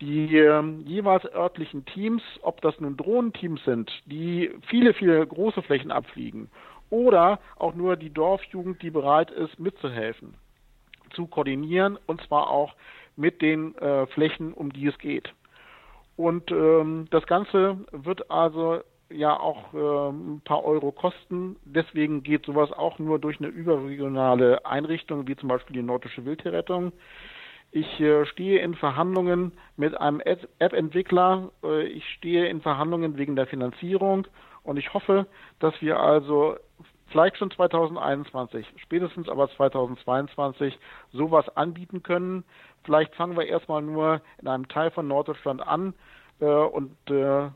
die 0.00 0.36
äh, 0.36 0.62
jeweils 0.84 1.24
örtlichen 1.32 1.84
Teams, 1.84 2.22
ob 2.42 2.60
das 2.60 2.78
nun 2.80 2.96
Drohnenteams 2.96 3.64
sind, 3.64 3.90
die 4.06 4.50
viele, 4.66 4.94
viele 4.94 5.24
große 5.24 5.62
Flächen 5.62 5.92
abfliegen, 5.92 6.50
oder 6.90 7.38
auch 7.56 7.74
nur 7.74 7.96
die 7.96 8.10
Dorfjugend, 8.10 8.82
die 8.82 8.90
bereit 8.90 9.30
ist, 9.30 9.60
mitzuhelfen, 9.60 10.34
zu 11.14 11.28
koordinieren, 11.28 11.98
und 12.06 12.20
zwar 12.22 12.50
auch 12.50 12.74
mit 13.14 13.40
den 13.40 13.76
äh, 13.76 14.06
Flächen, 14.08 14.52
um 14.52 14.72
die 14.72 14.88
es 14.88 14.98
geht. 14.98 15.32
Und 16.20 16.50
ähm, 16.50 17.08
das 17.10 17.24
Ganze 17.26 17.78
wird 17.92 18.30
also 18.30 18.80
ja 19.08 19.40
auch 19.40 19.72
äh, 19.72 20.10
ein 20.10 20.42
paar 20.44 20.62
Euro 20.64 20.92
kosten. 20.92 21.56
Deswegen 21.64 22.22
geht 22.22 22.44
sowas 22.44 22.70
auch 22.72 22.98
nur 22.98 23.18
durch 23.18 23.38
eine 23.38 23.48
überregionale 23.48 24.66
Einrichtung, 24.66 25.26
wie 25.26 25.36
zum 25.36 25.48
Beispiel 25.48 25.76
die 25.76 25.82
Nordische 25.82 26.26
Wildtierrettung. 26.26 26.92
Ich 27.70 28.00
äh, 28.00 28.26
stehe 28.26 28.60
in 28.60 28.74
Verhandlungen 28.74 29.52
mit 29.78 29.98
einem 29.98 30.20
App-Entwickler. 30.20 31.52
Äh, 31.64 31.84
ich 31.84 32.06
stehe 32.18 32.48
in 32.48 32.60
Verhandlungen 32.60 33.16
wegen 33.16 33.34
der 33.34 33.46
Finanzierung 33.46 34.26
und 34.62 34.76
ich 34.76 34.92
hoffe, 34.92 35.24
dass 35.58 35.72
wir 35.80 36.00
also 36.00 36.58
vielleicht 37.10 37.38
schon 37.38 37.50
2021, 37.50 38.66
spätestens 38.76 39.28
aber 39.30 39.48
2022 39.56 40.78
sowas 41.12 41.48
anbieten 41.56 42.02
können. 42.02 42.44
Vielleicht 42.84 43.14
fangen 43.14 43.36
wir 43.36 43.46
erstmal 43.46 43.82
nur 43.82 44.20
in 44.40 44.48
einem 44.48 44.68
Teil 44.68 44.90
von 44.90 45.06
Norddeutschland 45.08 45.66
an 45.66 45.94
äh, 46.40 46.44
und 46.44 46.96
äh, 47.10 47.48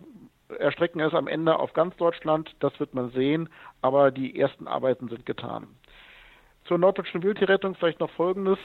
erstrecken 0.58 1.00
es 1.00 1.14
am 1.14 1.26
Ende 1.26 1.58
auf 1.58 1.72
ganz 1.72 1.96
Deutschland, 1.96 2.54
das 2.60 2.78
wird 2.78 2.94
man 2.94 3.10
sehen, 3.10 3.48
aber 3.82 4.10
die 4.10 4.38
ersten 4.38 4.68
Arbeiten 4.68 5.08
sind 5.08 5.26
getan. 5.26 5.66
Zur 6.66 6.78
norddeutschen 6.78 7.22
Wildtierrettung 7.22 7.74
vielleicht 7.74 8.00
noch 8.00 8.10
Folgendes. 8.10 8.58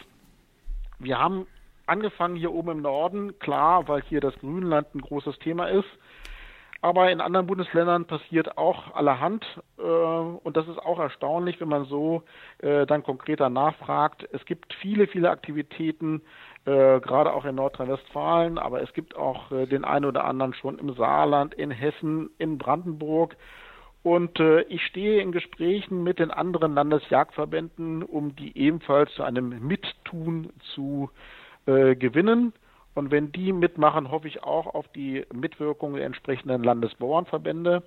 Wir 1.00 1.20
haben 1.20 1.48
angefangen 1.86 2.36
hier 2.36 2.54
oben 2.54 2.72
im 2.72 2.82
Norden, 2.82 3.38
klar, 3.40 3.88
weil 3.88 4.02
hier 4.04 4.22
das 4.22 4.38
Grünland 4.40 4.94
ein 4.94 5.02
großes 5.02 5.40
Thema 5.40 5.68
ist. 5.68 5.88
Aber 6.82 7.12
in 7.12 7.20
anderen 7.20 7.46
Bundesländern 7.46 8.06
passiert 8.06 8.58
auch 8.58 8.96
allerhand 8.96 9.46
äh, 9.78 9.82
und 9.82 10.56
das 10.56 10.66
ist 10.70 10.78
auch 10.80 10.98
erstaunlich, 10.98 11.60
wenn 11.60 11.68
man 11.68 11.84
so 11.86 12.24
äh, 12.60 12.86
dann 12.86 13.04
konkreter 13.04 13.50
nachfragt. 13.50 14.26
Es 14.32 14.46
gibt 14.46 14.74
viele, 14.76 15.08
viele 15.08 15.30
Aktivitäten, 15.30 16.22
äh, 16.66 17.00
gerade 17.00 17.34
auch 17.34 17.46
in 17.46 17.56
Nordrhein-Westfalen, 17.56 18.58
aber 18.58 18.82
es 18.82 18.94
gibt 18.94 19.16
auch 19.16 19.52
äh, 19.52 19.66
den 19.66 19.86
einen 19.86 20.06
oder 20.06 20.26
anderen 20.26 20.54
schon 20.54 20.78
im 20.78 20.94
Saarland, 20.94 21.54
in 21.54 21.72
Hessen, 21.72 22.30
in 22.38 22.58
Brandenburg. 22.58 23.36
Und 24.04 24.40
äh, 24.40 24.62
ich 24.64 24.84
stehe 24.86 25.22
in 25.22 25.32
Gesprächen 25.32 26.04
mit 26.04 26.20
den 26.20 26.32
anderen 26.32 26.74
Landesjagdverbänden, 26.74 28.04
um 28.04 28.36
die 28.36 28.58
ebenfalls 28.58 29.14
zu 29.14 29.24
einem 29.24 29.68
Mittun 29.68 30.52
zu 30.76 31.10
äh, 31.66 31.96
gewinnen. 31.96 32.54
Und 32.96 33.12
wenn 33.12 33.32
die 33.32 33.54
mitmachen, 33.54 34.12
hoffe 34.12 34.28
ich 34.28 34.44
auch 34.44 34.74
auf 34.74 34.88
die 34.90 35.26
Mitwirkung 35.34 35.94
der 35.96 36.06
entsprechenden 36.06 36.64
Landesbauernverbände. 36.64 37.84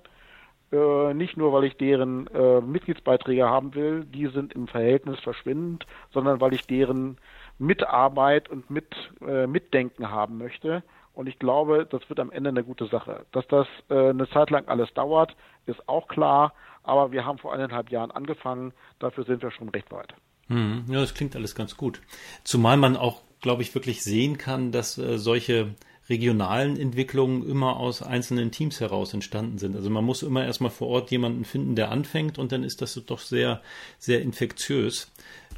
Äh, 0.71 1.13
nicht 1.13 1.37
nur, 1.37 1.53
weil 1.53 1.65
ich 1.65 1.77
deren 1.77 2.27
äh, 2.27 2.61
Mitgliedsbeiträge 2.61 3.47
haben 3.47 3.75
will, 3.75 4.05
die 4.05 4.27
sind 4.27 4.53
im 4.53 4.67
Verhältnis 4.67 5.19
verschwindend, 5.19 5.85
sondern 6.11 6.41
weil 6.41 6.53
ich 6.53 6.65
deren 6.65 7.17
Mitarbeit 7.59 8.49
und 8.49 8.69
mit, 8.69 8.93
äh, 9.25 9.47
Mitdenken 9.47 10.09
haben 10.09 10.37
möchte. 10.37 10.83
Und 11.13 11.27
ich 11.27 11.37
glaube, 11.37 11.87
das 11.89 12.07
wird 12.09 12.19
am 12.19 12.31
Ende 12.31 12.49
eine 12.49 12.63
gute 12.63 12.87
Sache. 12.87 13.25
Dass 13.31 13.47
das 13.47 13.67
äh, 13.89 14.09
eine 14.09 14.27
Zeit 14.29 14.49
lang 14.49 14.67
alles 14.67 14.91
dauert, 14.93 15.35
ist 15.65 15.87
auch 15.87 16.07
klar. 16.07 16.53
Aber 16.81 17.11
wir 17.11 17.25
haben 17.25 17.37
vor 17.37 17.53
eineinhalb 17.53 17.91
Jahren 17.91 18.11
angefangen. 18.11 18.73
Dafür 18.99 19.23
sind 19.23 19.41
wir 19.41 19.51
schon 19.51 19.69
recht 19.69 19.91
weit. 19.91 20.13
Hm, 20.47 20.85
ja, 20.87 20.99
das 20.99 21.13
klingt 21.13 21.35
alles 21.35 21.55
ganz 21.55 21.77
gut. 21.77 22.01
Zumal 22.43 22.77
man 22.77 22.97
auch 22.97 23.21
glaube 23.43 23.61
ich, 23.61 23.75
wirklich 23.75 24.01
sehen 24.01 24.39
kann, 24.39 24.71
dass 24.71 24.97
äh, 24.97 25.19
solche 25.19 25.75
regionalen 26.09 26.77
Entwicklungen 26.77 27.47
immer 27.47 27.77
aus 27.77 28.01
einzelnen 28.01 28.51
Teams 28.51 28.81
heraus 28.81 29.13
entstanden 29.13 29.57
sind. 29.57 29.75
Also 29.75 29.89
man 29.89 30.03
muss 30.03 30.23
immer 30.23 30.43
erstmal 30.43 30.71
vor 30.71 30.87
Ort 30.87 31.11
jemanden 31.11 31.45
finden, 31.45 31.75
der 31.75 31.91
anfängt 31.91 32.37
und 32.37 32.51
dann 32.51 32.63
ist 32.63 32.81
das 32.81 32.99
doch 33.05 33.19
sehr, 33.19 33.61
sehr 33.99 34.21
infektiös. 34.21 35.11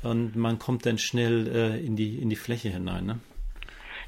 Und 0.03 0.36
man 0.36 0.60
kommt 0.60 0.86
dann 0.86 0.97
schnell 0.97 1.47
äh, 1.47 1.86
in, 1.86 1.95
die, 1.95 2.17
in 2.21 2.29
die 2.29 2.36
Fläche 2.36 2.69
hinein. 2.69 3.05
Ne? 3.05 3.19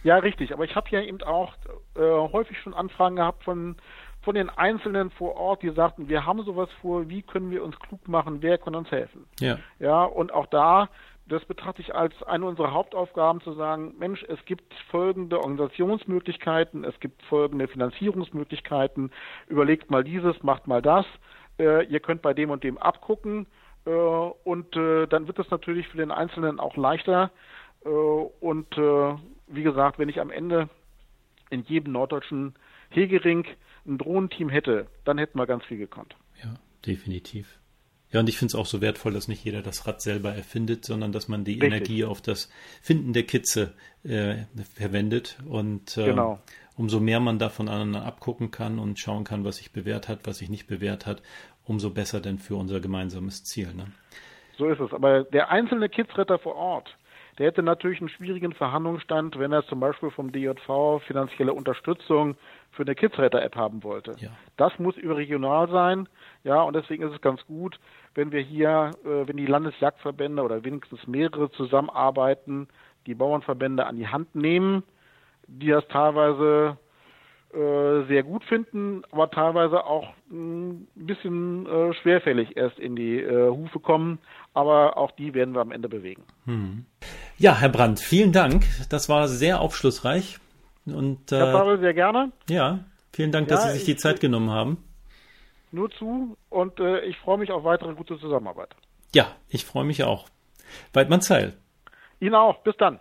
Ja, 0.04 0.18
richtig. 0.18 0.54
Aber 0.54 0.64
ich 0.64 0.76
habe 0.76 0.88
ja 0.90 1.02
eben 1.02 1.22
auch 1.24 1.54
äh, 1.96 2.02
häufig 2.02 2.58
schon 2.60 2.74
Anfragen 2.74 3.18
gehabt 3.18 3.44
von, 3.44 3.76
von 4.22 4.36
den 4.36 4.50
Einzelnen 4.50 5.10
vor 5.12 5.36
Ort, 5.36 5.64
die 5.64 5.70
sagten, 5.72 6.10
wir 6.10 6.26
haben 6.26 6.44
sowas 6.44 6.70
vor, 6.82 7.10
wie 7.10 7.22
können 7.22 7.52
wir 7.52 7.64
uns 7.64 7.78
klug 7.80 8.08
machen, 8.08 8.42
wer 8.42 8.58
kann 8.58 8.76
uns 8.76 8.92
helfen? 8.92 9.26
Ja. 9.40 9.58
Ja, 9.80 10.04
und 10.04 10.34
auch 10.34 10.48
da, 10.48 10.90
das 11.28 11.44
betrachte 11.46 11.82
ich 11.82 11.94
als 11.94 12.14
eine 12.24 12.46
unserer 12.46 12.72
Hauptaufgaben 12.72 13.42
zu 13.42 13.54
sagen, 13.54 13.96
Mensch, 14.00 14.24
es 14.28 14.44
gibt 14.46 14.74
folgende 14.92 15.40
Organisationsmöglichkeiten, 15.40 16.84
es 16.84 17.00
gibt 17.00 17.22
folgende 17.24 17.68
Finanzierungsmöglichkeiten, 17.68 19.12
überlegt 19.48 19.92
mal 19.92 20.04
dieses, 20.04 20.42
macht 20.44 20.68
mal 20.68 20.82
das, 20.82 21.06
äh, 21.60 21.86
ihr 21.86 22.00
könnt 22.00 22.22
bei 22.22 22.34
dem 22.34 22.50
und 22.50 22.64
dem 22.64 22.78
abgucken 22.78 23.48
und 23.90 24.76
äh, 24.76 25.08
dann 25.08 25.28
wird 25.28 25.40
es 25.40 25.50
natürlich 25.50 25.88
für 25.88 25.98
den 25.98 26.12
Einzelnen 26.12 26.60
auch 26.60 26.76
leichter 26.76 27.32
äh, 27.86 27.90
und 27.90 28.78
äh, 28.78 29.16
wie 29.48 29.64
gesagt, 29.64 30.00
wenn 30.00 30.10
ich 30.10 30.20
am 30.20 30.32
Ende 30.32 30.70
in 31.50 31.64
jedem 31.64 31.94
norddeutschen 31.94 32.56
Hegering 32.90 33.46
ein 33.86 33.98
Drohnenteam 33.98 34.50
hätte, 34.50 34.88
dann 35.06 35.18
hätten 35.18 35.38
wir 35.38 35.48
ganz 35.48 35.64
viel 35.66 35.78
gekonnt. 35.78 36.16
Ja, 36.44 36.56
definitiv. 36.86 37.60
Ja, 38.12 38.22
und 38.22 38.30
ich 38.30 38.38
finde 38.38 38.52
es 38.52 38.56
auch 38.56 38.66
so 38.66 38.80
wertvoll, 38.80 39.14
dass 39.14 39.28
nicht 39.28 39.44
jeder 39.44 39.62
das 39.62 39.86
Rad 39.86 40.02
selber 40.02 40.34
erfindet, 40.34 40.86
sondern 40.86 41.12
dass 41.12 41.28
man 41.28 41.44
die 41.44 41.54
Richtig. 41.54 41.68
Energie 41.68 42.06
auf 42.06 42.22
das 42.22 42.50
Finden 42.82 43.12
der 43.12 43.24
Kitze 43.24 43.74
äh, 44.04 44.46
verwendet. 44.76 45.38
Und 45.46 45.98
äh, 45.98 46.06
genau. 46.06 46.40
umso 46.78 47.02
mehr 47.02 47.20
man 47.20 47.38
davon 47.38 47.68
aneinander 47.68 48.06
abgucken 48.06 48.50
kann 48.50 48.80
und 48.80 48.98
schauen 48.98 49.26
kann, 49.26 49.44
was 49.44 49.58
sich 49.58 49.74
bewährt 49.74 50.08
hat, 50.08 50.26
was 50.26 50.38
sich 50.38 50.50
nicht 50.50 50.68
bewährt 50.68 51.06
hat, 51.06 51.22
umso 51.68 51.90
besser 51.90 52.20
denn 52.20 52.40
für 52.40 52.56
unser 52.56 52.80
gemeinsames 52.80 53.44
Ziel. 53.44 53.74
Ne? 53.74 53.86
So 54.58 54.68
ist 54.68 54.80
es. 54.80 54.94
Aber 54.94 55.24
der 55.24 55.50
einzelne 55.50 55.90
Kidsretter 55.90 56.40
vor 56.40 56.56
Ort, 56.56 56.98
der 57.38 57.48
hätte 57.48 57.62
natürlich 57.62 58.00
einen 58.00 58.10
schwierigen 58.10 58.54
Verhandlungsstand, 58.54 59.38
wenn 59.38 59.52
er 59.52 59.66
zum 59.68 59.80
Beispiel 59.80 60.10
vom 60.10 60.32
DJV 60.32 61.02
finanzielle 61.06 61.54
Unterstützung 61.54 62.36
für 62.72 62.82
eine 62.82 62.96
Kidsretter-App 62.96 63.56
haben 63.56 63.84
wollte. 63.84 64.16
Ja. 64.20 64.30
Das 64.56 64.78
muss 64.80 64.98
überregional 64.98 65.70
sein, 65.70 66.10
ja, 66.44 66.62
und 66.64 66.76
deswegen 66.76 67.04
ist 67.04 67.14
es 67.14 67.22
ganz 67.22 67.46
gut, 67.46 67.80
wenn 68.16 68.32
wir 68.32 68.42
hier, 68.42 68.92
äh, 69.06 69.28
wenn 69.28 69.38
die 69.38 69.46
Landesjagdverbände 69.46 70.42
oder 70.42 70.64
wenigstens 70.64 71.06
mehrere 71.06 71.52
zusammenarbeiten, 71.52 72.68
die 73.06 73.14
Bauernverbände 73.14 73.86
an 73.86 73.98
die 73.98 74.08
Hand 74.08 74.34
nehmen, 74.34 74.84
die 75.48 75.68
das 75.68 75.88
teilweise 75.90 76.78
äh, 77.54 78.06
sehr 78.08 78.24
gut 78.24 78.44
finden, 78.44 79.04
aber 79.12 79.32
teilweise 79.32 79.86
auch 79.86 80.10
ein 80.30 80.88
bisschen 80.96 81.66
äh, 81.66 81.94
schwerfällig 81.94 82.58
erst 82.58 82.78
in 82.78 82.96
die 82.96 83.20
äh, 83.20 83.50
Hufe 83.50 83.80
kommen. 83.80 84.20
Aber 84.54 84.98
auch 84.98 85.12
die 85.12 85.34
werden 85.34 85.54
wir 85.54 85.62
am 85.62 85.72
Ende 85.72 85.88
bewegen. 85.88 86.24
Hm. 86.46 86.86
Ja, 87.38 87.56
Herr 87.56 87.70
Brandt, 87.70 88.00
vielen 88.00 88.32
Dank. 88.32 88.66
Das 88.90 89.08
war 89.08 89.28
sehr 89.28 89.62
aufschlussreich. 89.62 90.40
Und, 90.86 91.32
äh, 91.32 91.38
Herr 91.38 91.52
Pavel, 91.52 91.80
sehr 91.80 91.94
gerne. 91.94 92.32
Ja, 92.50 92.80
vielen 93.14 93.32
Dank, 93.32 93.48
dass 93.48 93.64
ja, 93.64 93.72
Sie 93.72 93.78
sich 93.78 93.86
die 93.86 93.96
Zeit 93.96 94.20
genommen 94.20 94.50
haben. 94.50 94.84
Nur 95.72 95.90
zu 95.92 96.38
und 96.50 96.80
äh, 96.80 97.02
ich 97.02 97.18
freue 97.18 97.38
mich 97.38 97.52
auf 97.52 97.64
weitere 97.64 97.94
gute 97.94 98.20
Zusammenarbeit. 98.20 98.76
Ja, 99.14 99.36
ich 99.48 99.66
freue 99.66 99.86
mich 99.86 100.04
auch. 100.04 100.28
Weidmann 100.94 101.22
Zeil. 101.22 101.54
Ihnen 102.20 102.36
auch. 102.36 102.64
Bis 102.64 102.76
dann. 102.78 103.00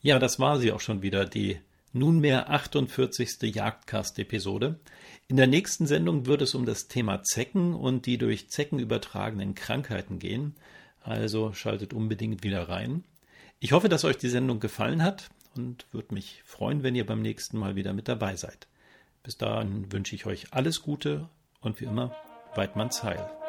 Ja, 0.00 0.18
das 0.18 0.40
war 0.40 0.56
sie 0.56 0.72
auch 0.72 0.80
schon 0.80 1.00
wieder, 1.00 1.24
die 1.24 1.60
nunmehr 1.92 2.50
48. 2.50 3.54
Jagdcast-Episode. 3.54 4.80
In 5.28 5.36
der 5.36 5.46
nächsten 5.46 5.86
Sendung 5.86 6.26
wird 6.26 6.42
es 6.42 6.54
um 6.54 6.66
das 6.66 6.88
Thema 6.88 7.22
Zecken 7.22 7.74
und 7.74 8.06
die 8.06 8.18
durch 8.18 8.48
Zecken 8.50 8.78
übertragenen 8.78 9.54
Krankheiten 9.54 10.18
gehen. 10.18 10.54
Also 11.02 11.52
schaltet 11.52 11.92
unbedingt 11.92 12.42
wieder 12.42 12.68
rein. 12.68 13.04
Ich 13.60 13.72
hoffe, 13.72 13.88
dass 13.88 14.04
euch 14.04 14.16
die 14.16 14.28
Sendung 14.28 14.60
gefallen 14.60 15.02
hat 15.02 15.30
und 15.54 15.86
würde 15.92 16.14
mich 16.14 16.42
freuen, 16.44 16.82
wenn 16.82 16.94
ihr 16.94 17.06
beim 17.06 17.22
nächsten 17.22 17.58
Mal 17.58 17.76
wieder 17.76 17.92
mit 17.92 18.08
dabei 18.08 18.36
seid. 18.36 18.66
Bis 19.22 19.36
dahin 19.36 19.92
wünsche 19.92 20.14
ich 20.14 20.26
euch 20.26 20.52
alles 20.52 20.82
Gute 20.82 21.28
und 21.60 21.80
wie 21.80 21.84
immer, 21.84 22.14
Weidmanns 22.54 23.02
Heil. 23.02 23.41